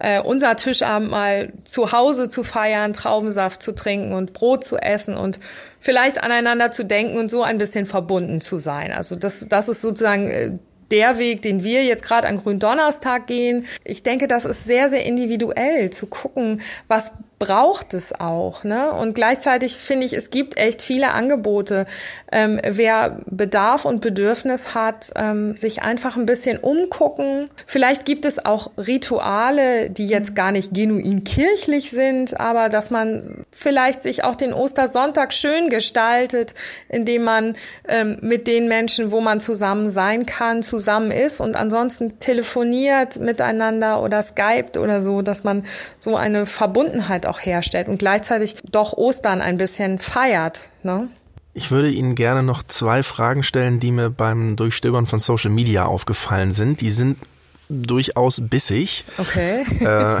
äh, 0.00 0.20
unser 0.20 0.56
Tischabend 0.56 1.10
mal 1.10 1.52
zu 1.64 1.92
Hause 1.92 2.28
zu 2.28 2.42
feiern, 2.42 2.92
Traubensaft 2.92 3.62
zu 3.62 3.72
trinken 3.72 4.12
und 4.12 4.32
Brot 4.32 4.64
zu 4.64 4.78
essen 4.78 5.14
und 5.14 5.38
vielleicht 5.78 6.22
aneinander 6.22 6.70
zu 6.70 6.84
denken 6.84 7.18
und 7.18 7.30
so 7.30 7.42
ein 7.42 7.58
bisschen 7.58 7.86
verbunden 7.86 8.40
zu 8.40 8.58
sein. 8.58 8.92
Also 8.92 9.14
das, 9.14 9.46
das 9.48 9.68
ist 9.68 9.82
sozusagen 9.82 10.28
äh, 10.28 10.52
der 10.90 11.18
Weg, 11.18 11.42
den 11.42 11.62
wir 11.62 11.84
jetzt 11.84 12.02
gerade 12.02 12.26
an 12.26 12.38
Gründonnerstag 12.38 13.26
gehen. 13.26 13.66
Ich 13.84 14.02
denke, 14.02 14.26
das 14.26 14.44
ist 14.44 14.64
sehr, 14.64 14.88
sehr 14.88 15.04
individuell 15.04 15.90
zu 15.90 16.06
gucken, 16.06 16.60
was 16.88 17.12
braucht 17.40 17.94
es 17.94 18.12
auch. 18.12 18.64
Ne? 18.64 18.92
Und 18.92 19.14
gleichzeitig 19.14 19.76
finde 19.76 20.04
ich, 20.04 20.12
es 20.12 20.28
gibt 20.28 20.58
echt 20.58 20.82
viele 20.82 21.12
Angebote. 21.12 21.86
Ähm, 22.30 22.60
wer 22.64 23.18
Bedarf 23.26 23.86
und 23.86 24.02
Bedürfnis 24.02 24.74
hat, 24.74 25.10
ähm, 25.16 25.56
sich 25.56 25.82
einfach 25.82 26.16
ein 26.16 26.26
bisschen 26.26 26.58
umgucken. 26.58 27.48
Vielleicht 27.66 28.04
gibt 28.04 28.26
es 28.26 28.44
auch 28.44 28.70
Rituale, 28.76 29.88
die 29.88 30.06
jetzt 30.06 30.36
gar 30.36 30.52
nicht 30.52 30.74
genuin 30.74 31.24
kirchlich 31.24 31.90
sind, 31.90 32.38
aber 32.38 32.68
dass 32.68 32.90
man 32.90 33.44
vielleicht 33.50 34.02
sich 34.02 34.22
auch 34.22 34.36
den 34.36 34.52
Ostersonntag 34.52 35.32
schön 35.32 35.70
gestaltet, 35.70 36.54
indem 36.90 37.24
man 37.24 37.56
ähm, 37.88 38.18
mit 38.20 38.46
den 38.48 38.68
Menschen, 38.68 39.12
wo 39.12 39.22
man 39.22 39.40
zusammen 39.40 39.88
sein 39.88 40.26
kann, 40.26 40.62
zusammen 40.62 41.10
ist 41.10 41.40
und 41.40 41.56
ansonsten 41.56 42.18
telefoniert 42.18 43.18
miteinander 43.18 44.02
oder 44.02 44.22
skypt 44.22 44.76
oder 44.76 45.00
so, 45.00 45.22
dass 45.22 45.42
man 45.42 45.64
so 45.98 46.16
eine 46.16 46.44
Verbundenheit 46.44 47.29
auch 47.30 47.40
herstellt 47.40 47.88
und 47.88 47.98
gleichzeitig 47.98 48.56
doch 48.70 48.92
Ostern 48.92 49.40
ein 49.40 49.56
bisschen 49.56 49.98
feiert. 49.98 50.68
Ne? 50.82 51.08
Ich 51.54 51.70
würde 51.70 51.90
Ihnen 51.90 52.14
gerne 52.14 52.42
noch 52.42 52.62
zwei 52.62 53.02
Fragen 53.02 53.42
stellen, 53.42 53.80
die 53.80 53.90
mir 53.90 54.10
beim 54.10 54.56
Durchstöbern 54.56 55.06
von 55.06 55.18
Social 55.18 55.50
Media 55.50 55.86
aufgefallen 55.86 56.52
sind. 56.52 56.80
Die 56.80 56.90
sind 56.90 57.20
durchaus 57.68 58.40
bissig. 58.42 59.04
Okay. 59.18 59.62
Äh, 59.80 60.20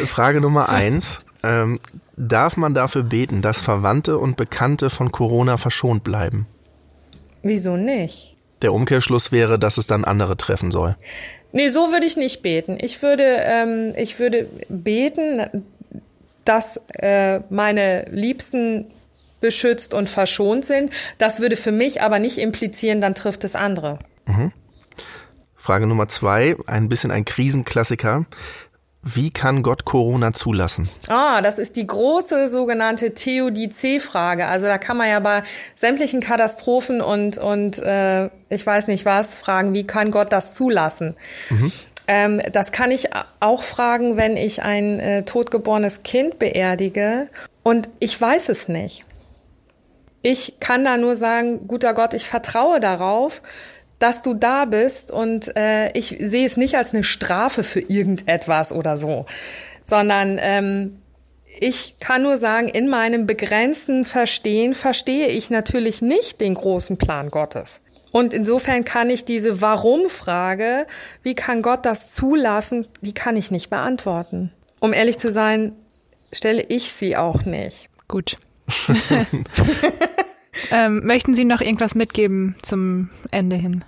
Frage 0.06 0.40
Nummer 0.40 0.68
eins. 0.68 1.20
Ähm, 1.42 1.80
darf 2.16 2.56
man 2.56 2.74
dafür 2.74 3.02
beten, 3.02 3.42
dass 3.42 3.60
Verwandte 3.60 4.18
und 4.18 4.36
Bekannte 4.36 4.90
von 4.90 5.12
Corona 5.12 5.56
verschont 5.56 6.04
bleiben? 6.04 6.46
Wieso 7.42 7.76
nicht? 7.76 8.37
Der 8.62 8.72
Umkehrschluss 8.72 9.32
wäre, 9.32 9.58
dass 9.58 9.78
es 9.78 9.86
dann 9.86 10.04
andere 10.04 10.36
treffen 10.36 10.70
soll. 10.70 10.96
Nee, 11.52 11.68
so 11.68 11.92
würde 11.92 12.06
ich 12.06 12.16
nicht 12.16 12.42
beten. 12.42 12.76
Ich 12.80 13.02
würde, 13.02 13.24
ähm, 13.24 13.92
ich 13.96 14.18
würde 14.18 14.48
beten, 14.68 15.64
dass 16.44 16.80
äh, 16.94 17.40
meine 17.50 18.04
Liebsten 18.10 18.86
beschützt 19.40 19.94
und 19.94 20.08
verschont 20.08 20.64
sind. 20.64 20.90
Das 21.18 21.40
würde 21.40 21.56
für 21.56 21.72
mich 21.72 22.02
aber 22.02 22.18
nicht 22.18 22.38
implizieren, 22.38 23.00
dann 23.00 23.14
trifft 23.14 23.44
es 23.44 23.54
andere. 23.54 23.98
Mhm. 24.26 24.52
Frage 25.56 25.86
Nummer 25.86 26.08
zwei, 26.08 26.56
ein 26.66 26.88
bisschen 26.88 27.10
ein 27.10 27.24
Krisenklassiker. 27.24 28.26
Wie 29.14 29.30
kann 29.30 29.62
Gott 29.62 29.86
Corona 29.86 30.34
zulassen? 30.34 30.90
Ah, 31.08 31.40
das 31.40 31.58
ist 31.58 31.76
die 31.76 31.86
große 31.86 32.50
sogenannte 32.50 33.14
Theodizee-Frage. 33.14 34.46
Also 34.46 34.66
da 34.66 34.76
kann 34.76 34.98
man 34.98 35.08
ja 35.08 35.20
bei 35.20 35.42
sämtlichen 35.74 36.20
Katastrophen 36.20 37.00
und, 37.00 37.38
und 37.38 37.78
äh, 37.78 38.26
ich 38.50 38.66
weiß 38.66 38.86
nicht 38.88 39.06
was 39.06 39.28
fragen, 39.28 39.72
wie 39.72 39.86
kann 39.86 40.10
Gott 40.10 40.32
das 40.32 40.52
zulassen? 40.52 41.16
Mhm. 41.48 41.72
Ähm, 42.06 42.42
das 42.52 42.70
kann 42.70 42.90
ich 42.90 43.08
auch 43.40 43.62
fragen, 43.62 44.16
wenn 44.18 44.36
ich 44.36 44.62
ein 44.62 45.00
äh, 45.00 45.22
totgeborenes 45.24 46.02
Kind 46.02 46.38
beerdige. 46.38 47.28
Und 47.62 47.88
ich 48.00 48.20
weiß 48.20 48.50
es 48.50 48.68
nicht. 48.68 49.06
Ich 50.20 50.60
kann 50.60 50.84
da 50.84 50.96
nur 50.96 51.16
sagen, 51.16 51.66
guter 51.66 51.94
Gott, 51.94 52.12
ich 52.12 52.26
vertraue 52.26 52.80
darauf, 52.80 53.40
dass 53.98 54.22
du 54.22 54.34
da 54.34 54.64
bist 54.64 55.10
und 55.10 55.56
äh, 55.56 55.90
ich 55.92 56.16
sehe 56.20 56.46
es 56.46 56.56
nicht 56.56 56.76
als 56.76 56.94
eine 56.94 57.04
Strafe 57.04 57.62
für 57.62 57.80
irgendetwas 57.80 58.72
oder 58.72 58.96
so, 58.96 59.26
sondern 59.84 60.38
ähm, 60.40 60.98
ich 61.60 61.96
kann 61.98 62.22
nur 62.22 62.36
sagen, 62.36 62.68
in 62.68 62.88
meinem 62.88 63.26
begrenzten 63.26 64.04
Verstehen 64.04 64.74
verstehe 64.74 65.26
ich 65.26 65.50
natürlich 65.50 66.02
nicht 66.02 66.40
den 66.40 66.54
großen 66.54 66.96
Plan 66.96 67.30
Gottes. 67.30 67.82
Und 68.12 68.32
insofern 68.32 68.84
kann 68.84 69.10
ich 69.10 69.24
diese 69.24 69.60
Warum-Frage, 69.60 70.86
wie 71.22 71.34
kann 71.34 71.62
Gott 71.62 71.84
das 71.84 72.12
zulassen, 72.12 72.86
die 73.00 73.12
kann 73.12 73.36
ich 73.36 73.50
nicht 73.50 73.70
beantworten. 73.70 74.52
Um 74.80 74.92
ehrlich 74.92 75.18
zu 75.18 75.32
sein, 75.32 75.72
stelle 76.32 76.62
ich 76.62 76.92
sie 76.92 77.16
auch 77.16 77.44
nicht. 77.44 77.88
Gut. 78.06 78.38
ähm, 80.70 81.04
möchten 81.04 81.34
Sie 81.34 81.44
noch 81.44 81.60
irgendwas 81.60 81.94
mitgeben 81.94 82.56
zum 82.62 83.10
Ende 83.30 83.56
hin? 83.56 83.84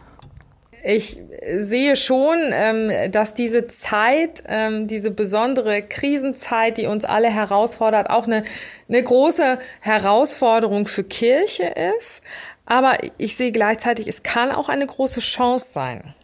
Ich 0.82 1.20
sehe 1.58 1.94
schon, 1.94 2.38
ähm, 2.52 3.10
dass 3.10 3.34
diese 3.34 3.66
Zeit, 3.66 4.42
ähm, 4.48 4.86
diese 4.86 5.10
besondere 5.10 5.82
Krisenzeit, 5.82 6.78
die 6.78 6.86
uns 6.86 7.04
alle 7.04 7.28
herausfordert, 7.28 8.08
auch 8.08 8.26
eine, 8.26 8.44
eine 8.88 9.02
große 9.02 9.58
Herausforderung 9.80 10.86
für 10.86 11.04
Kirche 11.04 11.74
ist. 11.98 12.22
Aber 12.64 12.96
ich 13.18 13.36
sehe 13.36 13.52
gleichzeitig, 13.52 14.08
es 14.08 14.22
kann 14.22 14.52
auch 14.52 14.68
eine 14.68 14.86
große 14.86 15.20
Chance 15.20 15.70
sein. 15.70 16.14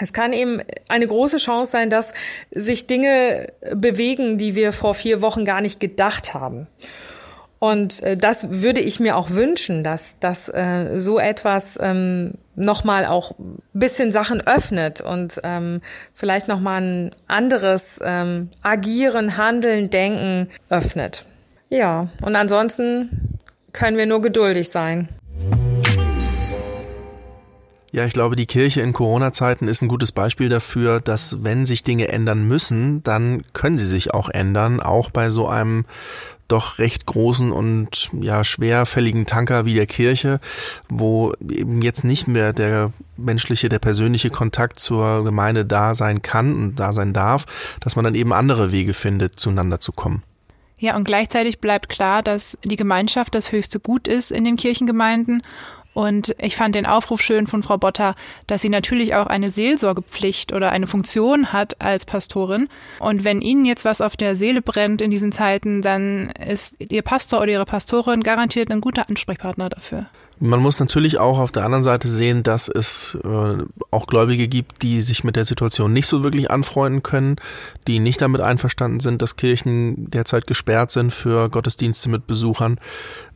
Es 0.00 0.14
kann 0.14 0.32
eben 0.32 0.62
eine 0.88 1.06
große 1.06 1.36
Chance 1.36 1.72
sein, 1.72 1.90
dass 1.90 2.14
sich 2.50 2.86
Dinge 2.86 3.52
bewegen, 3.74 4.38
die 4.38 4.54
wir 4.54 4.72
vor 4.72 4.94
vier 4.94 5.20
Wochen 5.20 5.44
gar 5.44 5.60
nicht 5.60 5.78
gedacht 5.78 6.32
haben. 6.32 6.66
Und 7.60 8.02
äh, 8.02 8.16
das 8.16 8.62
würde 8.62 8.80
ich 8.80 9.00
mir 9.00 9.16
auch 9.16 9.30
wünschen, 9.30 9.84
dass, 9.84 10.18
dass 10.18 10.48
äh, 10.48 10.98
so 10.98 11.18
etwas 11.18 11.78
ähm, 11.78 12.32
nochmal 12.56 13.04
auch 13.04 13.32
bisschen 13.74 14.12
Sachen 14.12 14.40
öffnet 14.46 15.02
und 15.02 15.38
ähm, 15.44 15.82
vielleicht 16.14 16.48
nochmal 16.48 16.80
ein 16.80 17.10
anderes 17.28 18.00
ähm, 18.02 18.48
Agieren, 18.62 19.36
Handeln, 19.36 19.90
Denken 19.90 20.48
öffnet. 20.70 21.26
Ja, 21.68 22.08
und 22.22 22.34
ansonsten 22.34 23.38
können 23.72 23.98
wir 23.98 24.06
nur 24.06 24.22
geduldig 24.22 24.70
sein. 24.70 25.10
Ja, 27.92 28.06
ich 28.06 28.14
glaube, 28.14 28.36
die 28.36 28.46
Kirche 28.46 28.80
in 28.80 28.94
Corona-Zeiten 28.94 29.68
ist 29.68 29.82
ein 29.82 29.88
gutes 29.88 30.12
Beispiel 30.12 30.48
dafür, 30.48 31.00
dass 31.00 31.44
wenn 31.44 31.66
sich 31.66 31.82
Dinge 31.82 32.08
ändern 32.08 32.48
müssen, 32.48 33.02
dann 33.02 33.42
können 33.52 33.76
sie 33.76 33.86
sich 33.86 34.14
auch 34.14 34.30
ändern, 34.30 34.80
auch 34.80 35.10
bei 35.10 35.28
so 35.28 35.46
einem 35.46 35.84
doch 36.50 36.78
recht 36.78 37.06
großen 37.06 37.52
und 37.52 38.10
ja 38.20 38.44
schwerfälligen 38.44 39.26
Tanker 39.26 39.64
wie 39.64 39.74
der 39.74 39.86
Kirche, 39.86 40.40
wo 40.88 41.32
eben 41.40 41.82
jetzt 41.82 42.04
nicht 42.04 42.28
mehr 42.28 42.52
der 42.52 42.92
menschliche, 43.16 43.68
der 43.68 43.78
persönliche 43.78 44.30
Kontakt 44.30 44.78
zur 44.80 45.24
Gemeinde 45.24 45.64
da 45.64 45.94
sein 45.94 46.22
kann 46.22 46.54
und 46.54 46.76
da 46.76 46.92
sein 46.92 47.12
darf, 47.12 47.46
dass 47.80 47.96
man 47.96 48.04
dann 48.04 48.14
eben 48.14 48.32
andere 48.32 48.72
Wege 48.72 48.94
findet, 48.94 49.38
zueinander 49.38 49.80
zu 49.80 49.92
kommen. 49.92 50.22
Ja, 50.78 50.96
und 50.96 51.04
gleichzeitig 51.04 51.60
bleibt 51.60 51.90
klar, 51.90 52.22
dass 52.22 52.56
die 52.64 52.76
Gemeinschaft 52.76 53.34
das 53.34 53.52
höchste 53.52 53.80
Gut 53.80 54.08
ist 54.08 54.30
in 54.30 54.44
den 54.44 54.56
Kirchengemeinden 54.56 55.42
und 56.00 56.34
ich 56.38 56.56
fand 56.56 56.74
den 56.74 56.86
Aufruf 56.86 57.20
schön 57.20 57.46
von 57.46 57.62
Frau 57.62 57.76
Botter, 57.76 58.14
dass 58.46 58.62
sie 58.62 58.70
natürlich 58.70 59.14
auch 59.16 59.26
eine 59.26 59.50
Seelsorgepflicht 59.50 60.50
oder 60.54 60.72
eine 60.72 60.86
Funktion 60.86 61.52
hat 61.52 61.78
als 61.82 62.06
Pastorin. 62.06 62.70
Und 63.00 63.24
wenn 63.24 63.42
Ihnen 63.42 63.66
jetzt 63.66 63.84
was 63.84 64.00
auf 64.00 64.16
der 64.16 64.34
Seele 64.34 64.62
brennt 64.62 65.02
in 65.02 65.10
diesen 65.10 65.30
Zeiten, 65.30 65.82
dann 65.82 66.30
ist 66.30 66.74
Ihr 66.78 67.02
Pastor 67.02 67.42
oder 67.42 67.52
Ihre 67.52 67.66
Pastorin 67.66 68.22
garantiert 68.22 68.70
ein 68.70 68.80
guter 68.80 69.10
Ansprechpartner 69.10 69.68
dafür. 69.68 70.06
Man 70.42 70.60
muss 70.60 70.80
natürlich 70.80 71.18
auch 71.18 71.38
auf 71.38 71.52
der 71.52 71.66
anderen 71.66 71.82
Seite 71.82 72.08
sehen, 72.08 72.42
dass 72.42 72.68
es 72.68 73.18
äh, 73.22 73.62
auch 73.90 74.06
Gläubige 74.06 74.48
gibt, 74.48 74.82
die 74.82 75.02
sich 75.02 75.22
mit 75.22 75.36
der 75.36 75.44
Situation 75.44 75.92
nicht 75.92 76.06
so 76.06 76.24
wirklich 76.24 76.50
anfreunden 76.50 77.02
können, 77.02 77.36
die 77.86 77.98
nicht 77.98 78.22
damit 78.22 78.40
einverstanden 78.40 79.00
sind, 79.00 79.20
dass 79.20 79.36
Kirchen 79.36 80.10
derzeit 80.10 80.46
gesperrt 80.46 80.92
sind 80.92 81.12
für 81.12 81.50
Gottesdienste 81.50 82.08
mit 82.08 82.26
Besuchern. 82.26 82.80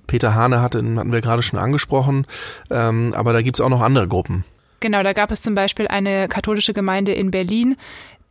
Peter 0.07 0.35
Hane 0.35 0.61
hatte, 0.61 0.79
hatten 0.79 1.13
wir 1.13 1.21
gerade 1.21 1.43
schon 1.43 1.59
angesprochen, 1.59 2.27
ähm, 2.71 3.13
aber 3.17 3.33
da 3.33 3.43
gibt 3.43 3.57
es 3.57 3.61
auch 3.61 3.69
noch 3.69 3.81
andere 3.81 4.09
Gruppen. 4.09 4.45
Genau, 4.81 5.03
da 5.03 5.13
gab 5.13 5.31
es 5.31 5.41
zum 5.41 5.55
Beispiel 5.55 5.89
eine 5.89 6.29
katholische 6.29 6.75
Gemeinde 6.75 7.13
in 7.13 7.31
Berlin, 7.31 7.77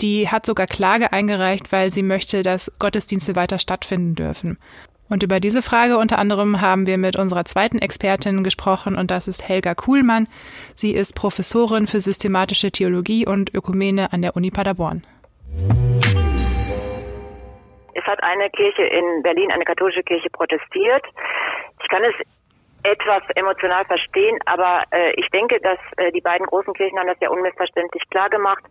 die 0.02 0.30
hat 0.30 0.46
sogar 0.46 0.68
Klage 0.68 1.14
eingereicht, 1.14 1.72
weil 1.72 1.92
sie 1.92 2.04
möchte, 2.04 2.44
dass 2.44 2.72
Gottesdienste 2.80 3.36
weiter 3.36 3.60
stattfinden 3.60 4.16
dürfen. 4.16 4.58
Und 5.10 5.22
über 5.22 5.40
diese 5.40 5.62
Frage 5.62 5.98
unter 5.98 6.18
anderem 6.18 6.62
haben 6.62 6.88
wir 6.88 6.98
mit 6.98 7.16
unserer 7.18 7.46
zweiten 7.46 7.80
Expertin 7.80 8.44
gesprochen 8.44 8.96
und 8.96 9.12
das 9.12 9.28
ist 9.28 9.48
Helga 9.48 9.76
Kuhlmann. 9.76 10.28
Sie 10.76 10.92
ist 10.92 11.14
Professorin 11.14 11.88
für 11.88 12.00
systematische 12.00 12.72
Theologie 12.72 13.28
und 13.28 13.54
Ökumene 13.54 14.12
an 14.12 14.22
der 14.22 14.36
Uni 14.36 14.50
Paderborn. 14.50 15.06
Es 17.96 18.04
hat 18.06 18.24
eine 18.24 18.50
Kirche 18.50 18.84
in 18.84 19.22
Berlin, 19.22 19.52
eine 19.52 19.66
katholische 19.66 20.04
Kirche, 20.04 20.30
protestiert. 20.32 21.06
Ich 21.84 21.90
kann 21.90 22.04
es 22.04 22.16
etwas 22.84 23.24
emotional 23.36 23.86
verstehen, 23.86 24.38
aber 24.46 24.84
äh, 24.92 25.14
ich 25.20 25.28
denke, 25.30 25.60
dass 25.62 25.80
äh, 25.98 26.12
die 26.12 26.22
beiden 26.22 26.46
großen 26.46 26.74
Kirchen 26.74 27.00
haben 27.00 27.08
das 27.08 27.20
ja 27.22 27.30
unmissverständlich 27.30 28.04
klar 28.10 28.30
gemacht. 28.30 28.64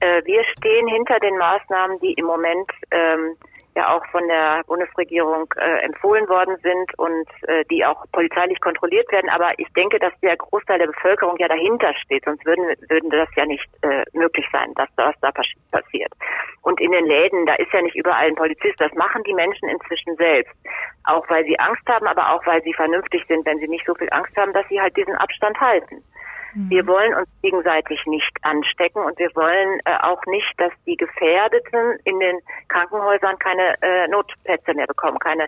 Äh, 0.00 0.22
wir 0.24 0.44
stehen 0.56 0.86
hinter 0.88 1.18
den 1.20 1.36
Maßnahmen, 1.36 1.98
die 2.00 2.12
im 2.14 2.26
Moment 2.26 2.70
ähm, 2.90 3.36
ja 3.76 3.94
auch 3.94 4.04
von 4.06 4.26
der 4.26 4.62
Bundesregierung 4.66 5.52
äh, 5.56 5.84
empfohlen 5.84 6.28
worden 6.28 6.56
sind 6.62 6.98
und 6.98 7.28
äh, 7.46 7.64
die 7.70 7.84
auch 7.84 8.04
polizeilich 8.12 8.60
kontrolliert 8.60 9.10
werden. 9.12 9.30
Aber 9.30 9.52
ich 9.58 9.68
denke, 9.74 9.98
dass 9.98 10.12
der 10.20 10.36
Großteil 10.36 10.78
der 10.78 10.86
Bevölkerung 10.86 11.36
ja 11.38 11.46
dahinter 11.46 11.94
steht, 12.02 12.24
sonst 12.24 12.44
würden, 12.44 12.64
würden 12.88 13.10
das 13.10 13.28
ja 13.36 13.44
nicht 13.44 13.68
äh, 13.82 14.04
möglich 14.12 14.46
sein, 14.50 14.72
dass 14.74 14.88
das 14.96 15.14
da 15.20 15.30
passiert. 15.30 16.12
Und 16.62 16.80
in 16.80 16.90
den 16.90 17.06
Läden, 17.06 17.46
da 17.46 17.54
ist 17.54 17.72
ja 17.72 17.82
nicht 17.82 17.94
überall 17.94 18.26
ein 18.26 18.34
Polizist. 18.34 18.80
Das 18.80 18.92
machen 18.94 19.22
die 19.24 19.34
Menschen 19.34 19.68
inzwischen 19.68 20.16
selbst. 20.16 20.54
Auch 21.04 21.28
weil 21.28 21.44
sie 21.44 21.58
Angst 21.60 21.86
haben, 21.86 22.06
aber 22.06 22.32
auch 22.32 22.44
weil 22.46 22.62
sie 22.62 22.72
vernünftig 22.72 23.24
sind, 23.28 23.44
wenn 23.46 23.58
sie 23.58 23.68
nicht 23.68 23.86
so 23.86 23.94
viel 23.94 24.08
Angst 24.10 24.36
haben, 24.36 24.52
dass 24.52 24.66
sie 24.68 24.80
halt 24.80 24.96
diesen 24.96 25.14
Abstand 25.14 25.60
halten. 25.60 26.02
Mhm. 26.54 26.70
Wir 26.70 26.86
wollen 26.86 27.14
uns 27.14 27.28
gegenseitig 27.42 28.00
nicht 28.06 28.30
anstecken 28.42 29.02
und 29.02 29.18
wir 29.18 29.30
wollen 29.34 29.80
äh, 29.84 29.96
auch 30.02 30.24
nicht, 30.26 30.52
dass 30.58 30.72
die 30.86 30.96
Gefährdeten 30.96 31.98
in 32.04 32.18
den 32.20 32.38
Krankenhäusern 32.68 33.38
keine 33.38 33.74
äh, 33.82 34.08
Notplätze 34.08 34.74
mehr 34.74 34.86
bekommen, 34.86 35.18
keine 35.18 35.44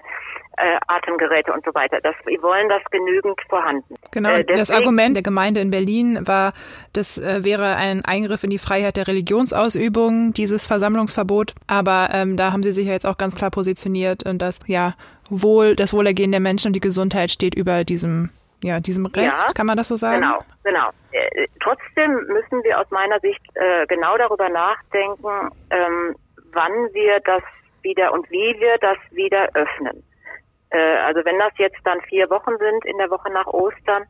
äh, 0.59 0.79
Atemgeräte 0.87 1.53
und 1.53 1.65
so 1.65 1.75
weiter. 1.75 2.01
Das, 2.03 2.15
wir 2.27 2.43
wollen 2.43 2.69
das 2.69 2.83
genügend 2.91 3.41
vorhanden. 3.49 3.95
Genau, 4.11 4.31
äh, 4.31 4.45
das 4.45 4.71
Argument 4.71 5.17
der 5.17 5.23
Gemeinde 5.23 5.61
in 5.61 5.71
Berlin 5.71 6.27
war, 6.27 6.53
das 6.93 7.19
äh, 7.19 7.45
wäre 7.45 7.77
ein 7.77 8.05
Eingriff 8.05 8.45
in 8.45 8.51
die 8.51 8.59
Freiheit 8.59 8.97
der 8.97 9.07
Religionsausübung, 9.07 10.33
dieses 10.33 10.67
Versammlungsverbot. 10.67 11.55
Aber 11.67 12.09
ähm, 12.13 12.37
da 12.37 12.53
haben 12.53 12.63
sie 12.63 12.73
sich 12.73 12.87
ja 12.87 12.93
jetzt 12.93 13.07
auch 13.07 13.19
ganz 13.19 13.37
klar 13.37 13.51
positioniert 13.51 14.25
und 14.25 14.43
das, 14.43 14.61
ja, 14.67 14.95
Wohl, 15.31 15.77
das 15.77 15.93
Wohlergehen 15.93 16.31
der 16.31 16.41
Menschen 16.41 16.69
und 16.69 16.73
die 16.73 16.81
Gesundheit 16.81 17.31
steht 17.31 17.55
über 17.55 17.85
diesem 17.85 18.31
ja, 18.62 18.81
diesem 18.81 19.07
Recht, 19.07 19.27
ja, 19.27 19.47
kann 19.55 19.66
man 19.66 19.77
das 19.77 19.88
so 19.88 19.97
sagen? 19.97 20.21
Genau, 20.21 20.38
genau. 20.64 20.88
Äh, 21.12 21.47
trotzdem 21.62 22.12
müssen 22.27 22.62
wir 22.64 22.81
aus 22.81 22.90
meiner 22.90 23.21
Sicht 23.21 23.40
äh, 23.55 23.87
genau 23.87 24.16
darüber 24.18 24.49
nachdenken, 24.49 25.51
ähm, 25.71 26.16
wann 26.53 26.73
wir 26.92 27.21
das 27.21 27.42
wieder 27.83 28.12
und 28.12 28.29
wie 28.31 28.57
wir 28.59 28.77
das 28.79 28.99
wieder 29.11 29.49
öffnen. 29.55 30.03
Äh, 30.71 30.97
also 30.99 31.25
wenn 31.25 31.38
das 31.38 31.53
jetzt 31.59 31.81
dann 31.85 32.01
vier 32.03 32.29
Wochen 32.31 32.57
sind 32.59 32.85
in 32.85 32.99
der 32.99 33.11
Woche 33.11 33.31
nach 33.31 33.47
Ostern, 33.47 34.05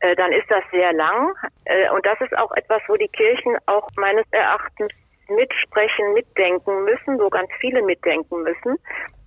äh, 0.00 0.16
dann 0.16 0.32
ist 0.32 0.50
das 0.50 0.64
sehr 0.70 0.92
lang. 0.92 1.34
Äh, 1.64 1.90
und 1.90 2.04
das 2.06 2.20
ist 2.20 2.36
auch 2.36 2.52
etwas, 2.52 2.82
wo 2.88 2.96
die 2.96 3.08
Kirchen 3.08 3.56
auch 3.66 3.86
meines 3.96 4.24
Erachtens 4.30 4.92
mitsprechen, 5.28 6.12
mitdenken 6.14 6.84
müssen, 6.84 7.18
wo 7.20 7.28
ganz 7.28 7.50
viele 7.60 7.82
mitdenken 7.82 8.42
müssen. 8.42 8.76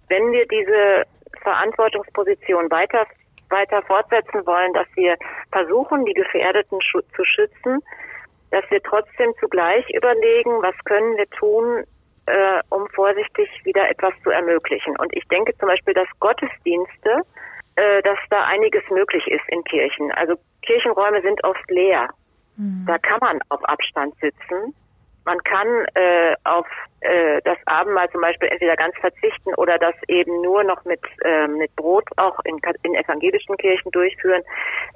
Wenn 0.09 0.31
wir 0.31 0.45
diese 0.47 1.05
Verantwortungsposition 1.41 2.69
weiter 2.71 3.05
weiter 3.53 3.81
fortsetzen 3.83 4.45
wollen, 4.45 4.73
dass 4.73 4.87
wir 4.95 5.15
versuchen, 5.51 6.03
die 6.05 6.13
Gefährdeten 6.13 6.79
zu 6.81 7.23
schützen, 7.23 7.79
dass 8.51 8.69
wir 8.69 8.81
trotzdem 8.83 9.33
zugleich 9.39 9.87
überlegen, 9.89 10.51
was 10.61 10.75
können 10.85 11.17
wir 11.17 11.29
tun, 11.29 11.83
äh, 12.25 12.61
um 12.69 12.87
vorsichtig 12.89 13.49
wieder 13.63 13.89
etwas 13.89 14.13
zu 14.23 14.29
ermöglichen. 14.29 14.95
Und 14.97 15.15
ich 15.15 15.27
denke 15.27 15.55
zum 15.57 15.67
Beispiel, 15.67 15.93
dass 15.93 16.07
Gottesdienste, 16.19 17.21
äh, 17.75 18.01
dass 18.03 18.19
da 18.29 18.45
einiges 18.45 18.83
möglich 18.89 19.25
ist 19.27 19.43
in 19.47 19.63
Kirchen. 19.63 20.11
Also 20.11 20.35
Kirchenräume 20.61 21.21
sind 21.21 21.43
oft 21.43 21.69
leer. 21.69 22.09
Mhm. 22.57 22.85
Da 22.87 22.97
kann 22.97 23.19
man 23.21 23.39
auf 23.49 23.63
Abstand 23.65 24.13
sitzen. 24.19 24.75
Man 25.25 25.41
kann 25.43 25.67
äh, 25.93 26.35
auf 26.43 26.67
äh, 26.99 27.41
das 27.43 27.57
Abendmahl 27.65 28.09
zum 28.11 28.21
Beispiel 28.21 28.49
entweder 28.49 28.75
ganz 28.75 28.95
verzichten 28.97 29.53
oder 29.55 29.77
das 29.77 29.95
eben 30.07 30.41
nur 30.41 30.63
noch 30.63 30.83
mit, 30.85 31.01
äh, 31.23 31.47
mit 31.47 31.73
Brot 31.75 32.05
auch 32.17 32.39
in, 32.45 32.59
in 32.83 32.95
evangelischen 32.95 33.57
Kirchen 33.57 33.91
durchführen. 33.91 34.43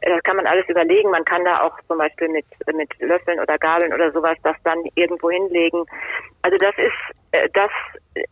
Äh, 0.01 0.11
das 0.11 0.23
kann 0.23 0.35
man 0.35 0.47
alles 0.47 0.67
überlegen. 0.69 1.11
Man 1.11 1.25
kann 1.25 1.45
da 1.45 1.61
auch 1.61 1.77
zum 1.87 1.97
Beispiel 1.97 2.29
mit, 2.29 2.45
mit 2.73 2.89
Löffeln 2.99 3.39
oder 3.39 3.57
Gabeln 3.57 3.93
oder 3.93 4.11
sowas 4.11 4.37
das 4.43 4.55
dann 4.63 4.79
irgendwo 4.95 5.29
hinlegen. 5.29 5.85
Also 6.41 6.57
das 6.57 6.75
ist, 6.77 7.17
äh, 7.31 7.49
das, 7.53 7.71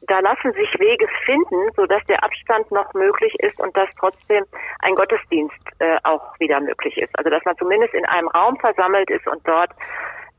da 0.08 0.20
lassen 0.20 0.54
sich 0.54 0.70
Wege 0.80 1.08
finden, 1.26 1.70
sodass 1.76 2.04
der 2.06 2.24
Abstand 2.24 2.72
noch 2.72 2.94
möglich 2.94 3.34
ist 3.40 3.60
und 3.60 3.76
dass 3.76 3.90
trotzdem 4.00 4.44
ein 4.80 4.96
Gottesdienst 4.96 5.56
äh, 5.80 5.98
auch 6.04 6.38
wieder 6.40 6.60
möglich 6.60 6.98
ist. 6.98 7.18
Also 7.18 7.30
dass 7.30 7.44
man 7.46 7.58
zumindest 7.58 7.94
in 7.94 8.06
einem 8.06 8.28
Raum 8.30 8.58
versammelt 8.58 9.10
ist 9.10 9.28
und 9.28 9.46
dort 9.48 9.72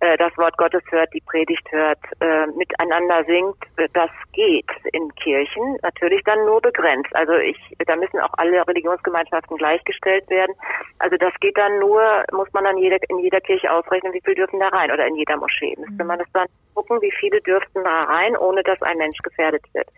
äh, 0.01 0.17
das 0.19 0.37
Wort 0.37 0.57
Gottes 0.59 0.83
hört, 0.91 1.13
die 1.15 1.23
Predigt 1.23 1.71
hört, 1.71 1.99
äh, 2.21 2.47
miteinander 2.49 3.25
singt, 3.25 3.57
das 3.95 4.11
geht 4.33 4.71
in 4.93 5.15
Kirchen, 5.15 5.79
natürlich 5.83 6.23
dann 6.25 6.45
nur 6.45 6.61
begrenzt. 6.61 7.15
Also 7.15 7.33
ich, 7.35 7.57
da 7.87 7.97
müssen 7.97 8.21
auch 8.21 8.33
alle 8.37 8.67
Religionsgemeinschaften 8.67 9.57
gleichgestellt 9.57 10.29
werden. 10.29 10.55
Also 10.99 11.17
das 11.17 11.33
geht 11.41 11.57
dann 11.57 11.79
nur, 11.79 12.25
muss 12.33 12.53
man 12.53 12.65
dann 12.65 12.79
jeder, 12.79 12.99
in 13.09 13.19
jeder 13.21 13.41
Kirche 13.41 13.73
ausrechnen, 13.73 14.13
wie 14.13 14.23
viel 14.23 14.35
dürfen 14.35 14.61
da 14.61 14.69
rein 14.69 14.91
oder 14.91 15.07
in 15.07 15.17
jeder 15.17 15.37
Moschee. 15.37 15.75
Müsste 15.79 16.05
man 16.05 16.19
das 16.19 16.29
dann 16.33 16.47
gucken, 16.75 17.01
wie 17.01 17.13
viele 17.13 17.41
dürften 17.41 17.83
da 17.83 18.03
rein, 18.05 18.37
ohne 18.37 18.63
dass 18.63 18.81
ein 18.83 18.99
Mensch 18.99 19.19
gefährdet 19.23 19.63
wird. 19.73 19.89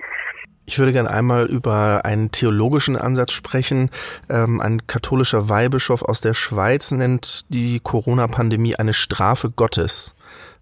Ich 0.69 0.79
würde 0.79 0.93
gerne 0.93 1.11
einmal 1.11 1.47
über 1.47 2.03
einen 2.05 2.31
theologischen 2.31 2.95
Ansatz 2.95 3.33
sprechen. 3.33 3.91
Ähm, 4.29 4.61
ein 4.61 4.87
katholischer 4.87 5.49
Weihbischof 5.49 6.03
aus 6.03 6.21
der 6.21 6.35
Schweiz 6.35 6.91
nennt 6.91 7.49
die 7.49 7.81
Corona-Pandemie 7.81 8.77
eine 8.77 8.93
Strafe 8.93 9.49
Gottes. 9.49 10.15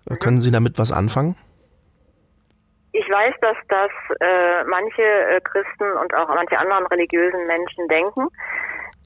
Mhm. 0.09 0.21
Können 0.21 0.40
Sie 0.40 0.53
damit 0.53 0.79
was 0.79 0.92
anfangen? 0.92 1.35
Ich 2.92 3.05
weiß, 3.11 3.35
dass 3.40 3.57
das 3.66 3.90
äh, 4.21 4.62
manche 4.71 5.03
äh, 5.03 5.40
Christen 5.40 5.90
und 6.01 6.14
auch 6.14 6.29
manche 6.29 6.57
anderen 6.57 6.87
religiösen 6.87 7.45
Menschen 7.49 7.88
denken. 7.88 8.29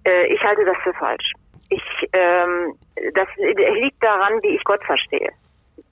Äh, 0.05 0.27
ich 0.27 0.43
halte 0.43 0.67
das 0.67 0.77
für 0.83 0.93
falsch. 0.93 1.33
Ich, 1.71 2.11
ähm, 2.13 2.75
das 3.15 3.29
liegt 3.39 4.05
daran, 4.05 4.35
wie 4.43 4.55
ich 4.55 4.65
Gott 4.65 4.85
verstehe. 4.85 5.31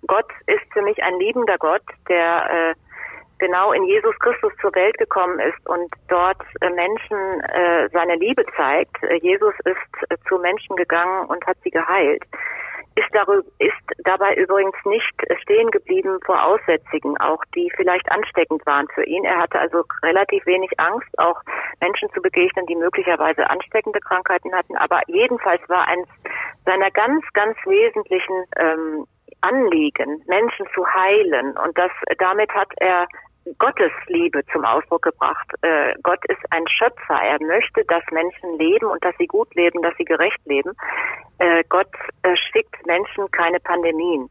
Gott 0.07 0.31
ist 0.49 0.71
für 0.75 0.83
mich 0.83 1.03
ein 1.03 1.18
liebender 1.18 1.57
Gott, 1.57 1.83
der 2.11 2.51
äh, 2.51 2.75
genau 3.38 3.72
in 3.72 3.85
Jesus 3.85 4.18
Christus 4.18 4.53
zur 4.61 4.74
Welt 4.74 4.96
gekommen 4.98 5.38
ist 5.40 5.68
und 5.68 5.92
dort 6.09 6.40
äh, 6.61 6.70
Menschen 6.70 7.40
äh, 7.40 7.88
seine 7.92 8.16
Liebe 8.16 8.44
zeigt. 8.57 9.03
Äh, 9.03 9.16
Jesus 9.16 9.55
ist 9.64 10.11
äh, 10.11 10.16
zu 10.29 10.38
Menschen 10.38 10.77
gegangen 10.77 11.27
und 11.27 11.46
hat 11.46 11.57
sie 11.62 11.70
geheilt. 11.70 12.22
Ist, 12.94 13.09
darüber, 13.12 13.46
ist 13.61 14.03
dabei 14.05 14.35
übrigens 14.35 14.74
nicht 14.85 15.14
stehen 15.42 15.70
geblieben 15.70 16.18
vor 16.27 16.42
Aussätzigen, 16.42 17.16
auch 17.18 17.44
die 17.55 17.70
vielleicht 17.77 18.11
ansteckend 18.11 18.66
waren 18.66 18.88
für 18.92 19.05
ihn. 19.05 19.24
Er 19.24 19.38
hatte 19.38 19.61
also 19.61 19.85
relativ 20.03 20.44
wenig 20.46 20.70
Angst, 20.79 21.07
auch 21.16 21.40
Menschen 21.81 22.11
zu 22.11 22.20
begegnen, 22.20 22.66
die 22.66 22.74
möglicherweise 22.74 23.48
ansteckende 23.48 24.01
Krankheiten 24.01 24.53
hatten. 24.53 24.77
Aber 24.77 25.01
jedenfalls 25.07 25.61
war 25.68 25.87
eins 25.87 26.09
seiner 26.64 26.90
ganz, 26.90 27.24
ganz 27.35 27.57
wesentlichen 27.64 28.44
ähm, 28.57 29.07
Anliegen, 29.42 30.22
Menschen 30.27 30.66
zu 30.74 30.85
heilen. 30.87 31.57
Und 31.57 31.79
das, 31.79 31.92
damit 32.18 32.53
hat 32.53 32.68
er 32.79 33.07
Gottes 33.59 33.93
Liebe 34.07 34.45
zum 34.53 34.65
Ausdruck 34.65 35.03
gebracht. 35.03 35.47
Äh, 35.63 35.95
Gott 36.03 36.25
ist 36.29 36.41
ein 36.51 36.67
Schöpfer. 36.69 37.15
Er 37.15 37.39
möchte, 37.43 37.85
dass 37.87 38.03
Menschen 38.11 38.59
leben 38.59 38.87
und 38.87 39.05
dass 39.05 39.15
sie 39.19 39.27
gut 39.27 39.55
leben, 39.55 39.83
dass 39.83 39.97
sie 39.97 40.05
gerecht 40.05 40.41
leben. 40.45 40.73
Äh, 41.39 41.65
Gott 41.69 41.93
äh, 42.23 42.37
schickt 42.37 42.87
Menschen 42.87 43.31
keine 43.31 43.61
Pandemien. 43.61 44.29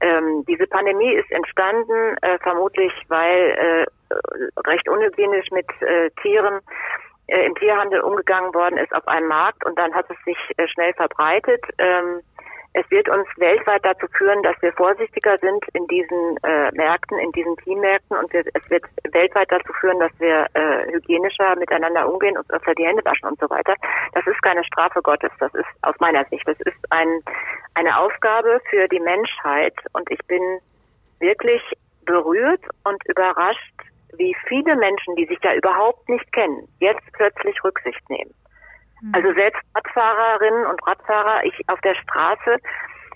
Ähm, 0.00 0.44
diese 0.46 0.66
Pandemie 0.66 1.14
ist 1.14 1.30
entstanden, 1.30 2.16
äh, 2.20 2.38
vermutlich 2.38 2.92
weil 3.08 3.86
äh, 4.10 4.68
recht 4.68 4.88
unhygienisch 4.88 5.50
mit 5.50 5.66
äh, 5.82 6.10
Tieren 6.22 6.60
im 7.28 7.56
Tierhandel 7.56 8.02
umgegangen 8.02 8.54
worden 8.54 8.78
ist 8.78 8.94
auf 8.94 9.08
einem 9.08 9.26
Markt 9.26 9.66
und 9.66 9.76
dann 9.76 9.92
hat 9.92 10.06
es 10.08 10.16
sich 10.24 10.38
schnell 10.70 10.92
verbreitet. 10.94 11.60
Ähm, 11.78 12.20
es 12.76 12.90
wird 12.90 13.08
uns 13.08 13.26
weltweit 13.38 13.82
dazu 13.86 14.06
führen, 14.18 14.42
dass 14.42 14.60
wir 14.60 14.70
vorsichtiger 14.74 15.38
sind 15.38 15.64
in 15.72 15.86
diesen 15.86 16.36
äh, 16.42 16.70
Märkten, 16.72 17.18
in 17.18 17.32
diesen 17.32 17.56
Teammärkten 17.56 18.18
und 18.18 18.30
wir, 18.34 18.44
es 18.52 18.70
wird 18.70 18.84
weltweit 19.12 19.50
dazu 19.50 19.72
führen, 19.80 19.98
dass 19.98 20.12
wir 20.18 20.46
äh, 20.52 20.92
hygienischer 20.92 21.56
miteinander 21.56 22.06
umgehen 22.06 22.36
und 22.36 22.50
öfter 22.50 22.74
die 22.74 22.84
Hände 22.84 23.02
waschen 23.06 23.28
und 23.28 23.40
so 23.40 23.48
weiter. 23.48 23.74
Das 24.12 24.26
ist 24.26 24.42
keine 24.42 24.62
Strafe 24.64 25.00
Gottes, 25.00 25.30
das 25.40 25.54
ist 25.54 25.68
aus 25.80 25.94
meiner 26.00 26.26
Sicht, 26.26 26.46
das 26.46 26.60
ist 26.60 26.76
ein, 26.90 27.08
eine 27.74 27.98
Aufgabe 27.98 28.60
für 28.68 28.86
die 28.88 29.00
Menschheit 29.00 29.74
und 29.94 30.10
ich 30.10 30.20
bin 30.26 30.42
wirklich 31.18 31.62
berührt 32.04 32.60
und 32.84 33.02
überrascht, 33.08 33.72
wie 34.18 34.36
viele 34.48 34.76
Menschen, 34.76 35.16
die 35.16 35.24
sich 35.24 35.38
ja 35.42 35.54
überhaupt 35.54 36.06
nicht 36.10 36.30
kennen, 36.34 36.68
jetzt 36.80 37.10
plötzlich 37.14 37.56
Rücksicht 37.64 38.10
nehmen. 38.10 38.34
Mhm. 39.00 39.12
Also 39.14 39.32
selbst 39.34 39.60
Radfahrerinnen 39.74 40.66
und 40.66 40.86
Radfahrer, 40.86 41.44
ich 41.44 41.54
auf 41.68 41.80
der 41.82 41.94
Straße, 41.94 42.56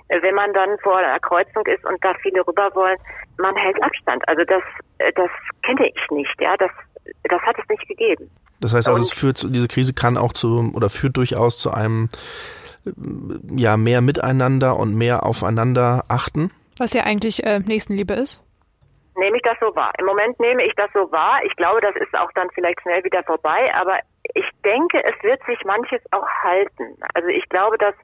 äh, 0.09 0.23
wenn 0.23 0.35
man 0.35 0.53
dann 0.53 0.79
vor 0.83 0.99
einer 0.99 1.19
Kreuzung 1.21 1.67
ist 1.67 1.85
und 1.85 2.03
da 2.05 2.15
viele 2.23 2.47
rüber 2.47 2.71
wollen, 2.75 2.99
man 3.39 3.57
hält 3.57 3.83
Abstand. 3.83 4.27
Also 4.29 4.43
das, 4.45 4.63
äh, 4.99 5.13
das 5.15 5.31
kenne 5.65 5.89
ich 5.89 6.11
nicht, 6.11 6.41
ja, 6.41 6.57
das, 6.57 6.71
das 7.25 7.41
hat 7.43 7.57
es 7.59 7.69
nicht 7.69 7.89
gegeben. 7.89 8.31
Das 8.61 8.75
heißt 8.75 8.89
also, 8.89 9.01
es 9.01 9.13
führt, 9.13 9.43
diese 9.55 9.69
Krise 9.69 9.95
kann 9.95 10.19
auch 10.19 10.33
zu, 10.35 10.71
oder 10.75 10.91
führt 10.91 11.17
durchaus 11.17 11.59
zu 11.59 11.73
einem, 11.73 12.09
äh, 12.85 12.91
ja, 13.57 13.77
mehr 13.77 14.01
Miteinander 14.01 14.77
und 14.77 14.95
mehr 14.95 15.25
aufeinander 15.25 16.05
achten? 16.09 16.51
Was 16.79 16.93
ja 16.93 17.05
eigentlich 17.05 17.45
äh, 17.45 17.61
Nächstenliebe 17.61 18.15
ist 18.15 18.43
nehme 19.21 19.37
ich 19.37 19.43
das 19.43 19.59
so 19.61 19.75
wahr. 19.77 19.93
Im 19.99 20.07
Moment 20.07 20.41
nehme 20.41 20.65
ich 20.65 20.75
das 20.75 20.91
so 20.93 21.13
wahr. 21.13 21.41
Ich 21.45 21.55
glaube, 21.57 21.81
das 21.81 21.95
ist 21.97 22.13
auch 22.17 22.33
dann 22.35 22.49
vielleicht 22.55 22.81
schnell 22.81 23.05
wieder 23.05 23.23
vorbei, 23.23 23.71
aber 23.75 24.01
ich 24.35 24.47
denke, 24.65 25.03
es 25.05 25.23
wird 25.23 25.43
sich 25.45 25.59
manches 25.65 26.01
auch 26.13 26.29
halten. 26.43 26.97
Also 27.15 27.29
ich 27.29 27.49
glaube, 27.49 27.79
dass, 27.79 27.95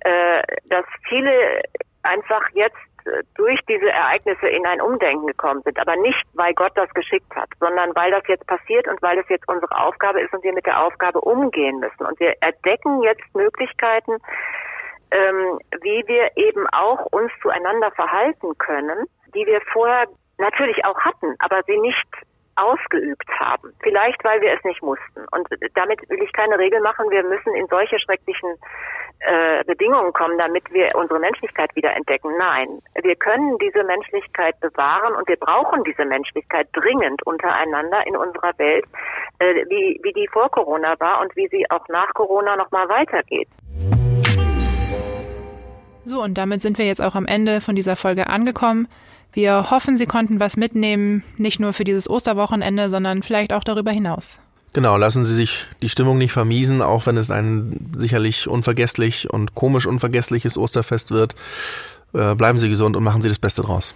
äh, 0.00 0.42
dass 0.64 0.84
viele 1.08 1.62
einfach 2.02 2.42
jetzt 2.54 2.76
äh, 3.04 3.22
durch 3.34 3.60
diese 3.68 3.90
Ereignisse 3.90 4.48
in 4.48 4.66
ein 4.66 4.80
Umdenken 4.80 5.26
gekommen 5.26 5.62
sind, 5.62 5.78
aber 5.78 5.96
nicht, 5.96 6.22
weil 6.34 6.54
Gott 6.54 6.72
das 6.74 6.92
geschickt 6.94 7.34
hat, 7.34 7.48
sondern 7.60 7.94
weil 7.94 8.10
das 8.10 8.22
jetzt 8.28 8.46
passiert 8.46 8.88
und 8.88 9.00
weil 9.02 9.16
das 9.16 9.28
jetzt 9.28 9.48
unsere 9.48 9.76
Aufgabe 9.78 10.20
ist 10.20 10.32
und 10.32 10.42
wir 10.44 10.52
mit 10.52 10.66
der 10.66 10.82
Aufgabe 10.82 11.20
umgehen 11.20 11.80
müssen. 11.80 12.06
Und 12.06 12.18
wir 12.20 12.34
entdecken 12.40 13.02
jetzt 13.02 13.22
Möglichkeiten, 13.34 14.18
ähm, 15.10 15.58
wie 15.82 16.02
wir 16.06 16.30
eben 16.36 16.66
auch 16.68 17.06
uns 17.12 17.30
zueinander 17.42 17.90
verhalten 17.92 18.56
können, 18.58 19.06
die 19.34 19.46
wir 19.46 19.60
vorher 19.72 20.06
natürlich 20.38 20.84
auch 20.84 20.98
hatten, 21.00 21.34
aber 21.38 21.62
sie 21.66 21.78
nicht 21.78 22.06
ausgeübt 22.56 23.28
haben. 23.38 23.72
Vielleicht, 23.82 24.22
weil 24.24 24.40
wir 24.40 24.52
es 24.52 24.64
nicht 24.64 24.82
mussten. 24.82 25.26
Und 25.30 25.48
damit 25.74 26.08
will 26.08 26.22
ich 26.22 26.32
keine 26.32 26.58
Regel 26.58 26.80
machen. 26.80 27.10
Wir 27.10 27.22
müssen 27.22 27.54
in 27.54 27.66
solche 27.68 27.98
schrecklichen 27.98 28.54
äh, 29.20 29.64
Bedingungen 29.64 30.12
kommen, 30.12 30.36
damit 30.38 30.64
wir 30.72 30.88
unsere 30.94 31.20
Menschlichkeit 31.20 31.74
wieder 31.76 31.94
entdecken. 31.94 32.36
Nein, 32.38 32.82
wir 33.02 33.16
können 33.16 33.56
diese 33.58 33.84
Menschlichkeit 33.84 34.58
bewahren 34.60 35.14
und 35.14 35.28
wir 35.28 35.36
brauchen 35.36 35.84
diese 35.84 36.04
Menschlichkeit 36.04 36.68
dringend 36.72 37.24
untereinander 37.24 38.06
in 38.06 38.16
unserer 38.16 38.52
Welt, 38.58 38.84
äh, 39.38 39.64
wie, 39.68 40.00
wie 40.02 40.12
die 40.12 40.28
vor 40.28 40.50
Corona 40.50 40.98
war 40.98 41.20
und 41.20 41.34
wie 41.36 41.48
sie 41.48 41.70
auch 41.70 41.86
nach 41.88 42.12
Corona 42.14 42.56
nochmal 42.56 42.88
weitergeht. 42.88 43.48
So, 46.04 46.20
und 46.20 46.36
damit 46.36 46.62
sind 46.62 46.78
wir 46.78 46.86
jetzt 46.86 47.00
auch 47.00 47.14
am 47.14 47.26
Ende 47.26 47.60
von 47.60 47.76
dieser 47.76 47.94
Folge 47.94 48.26
angekommen. 48.26 48.88
Wir 49.32 49.70
hoffen, 49.70 49.96
Sie 49.96 50.06
konnten 50.06 50.40
was 50.40 50.56
mitnehmen, 50.56 51.22
nicht 51.38 51.58
nur 51.58 51.72
für 51.72 51.84
dieses 51.84 52.08
Osterwochenende, 52.08 52.90
sondern 52.90 53.22
vielleicht 53.22 53.52
auch 53.52 53.64
darüber 53.64 53.90
hinaus. 53.90 54.40
Genau, 54.74 54.96
lassen 54.96 55.24
Sie 55.24 55.34
sich 55.34 55.66
die 55.82 55.88
Stimmung 55.88 56.18
nicht 56.18 56.32
vermiesen, 56.32 56.80
auch 56.80 57.06
wenn 57.06 57.16
es 57.16 57.30
ein 57.30 57.90
sicherlich 57.96 58.48
unvergesslich 58.48 59.30
und 59.30 59.54
komisch 59.54 59.86
unvergessliches 59.86 60.56
Osterfest 60.56 61.10
wird. 61.10 61.34
Äh, 62.14 62.34
bleiben 62.34 62.58
Sie 62.58 62.68
gesund 62.68 62.96
und 62.96 63.04
machen 63.04 63.22
Sie 63.22 63.28
das 63.28 63.38
Beste 63.38 63.62
draus. 63.62 63.94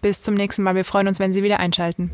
Bis 0.00 0.20
zum 0.20 0.34
nächsten 0.34 0.62
Mal. 0.62 0.74
Wir 0.74 0.84
freuen 0.84 1.08
uns, 1.08 1.18
wenn 1.18 1.32
Sie 1.32 1.42
wieder 1.42 1.60
einschalten. 1.60 2.10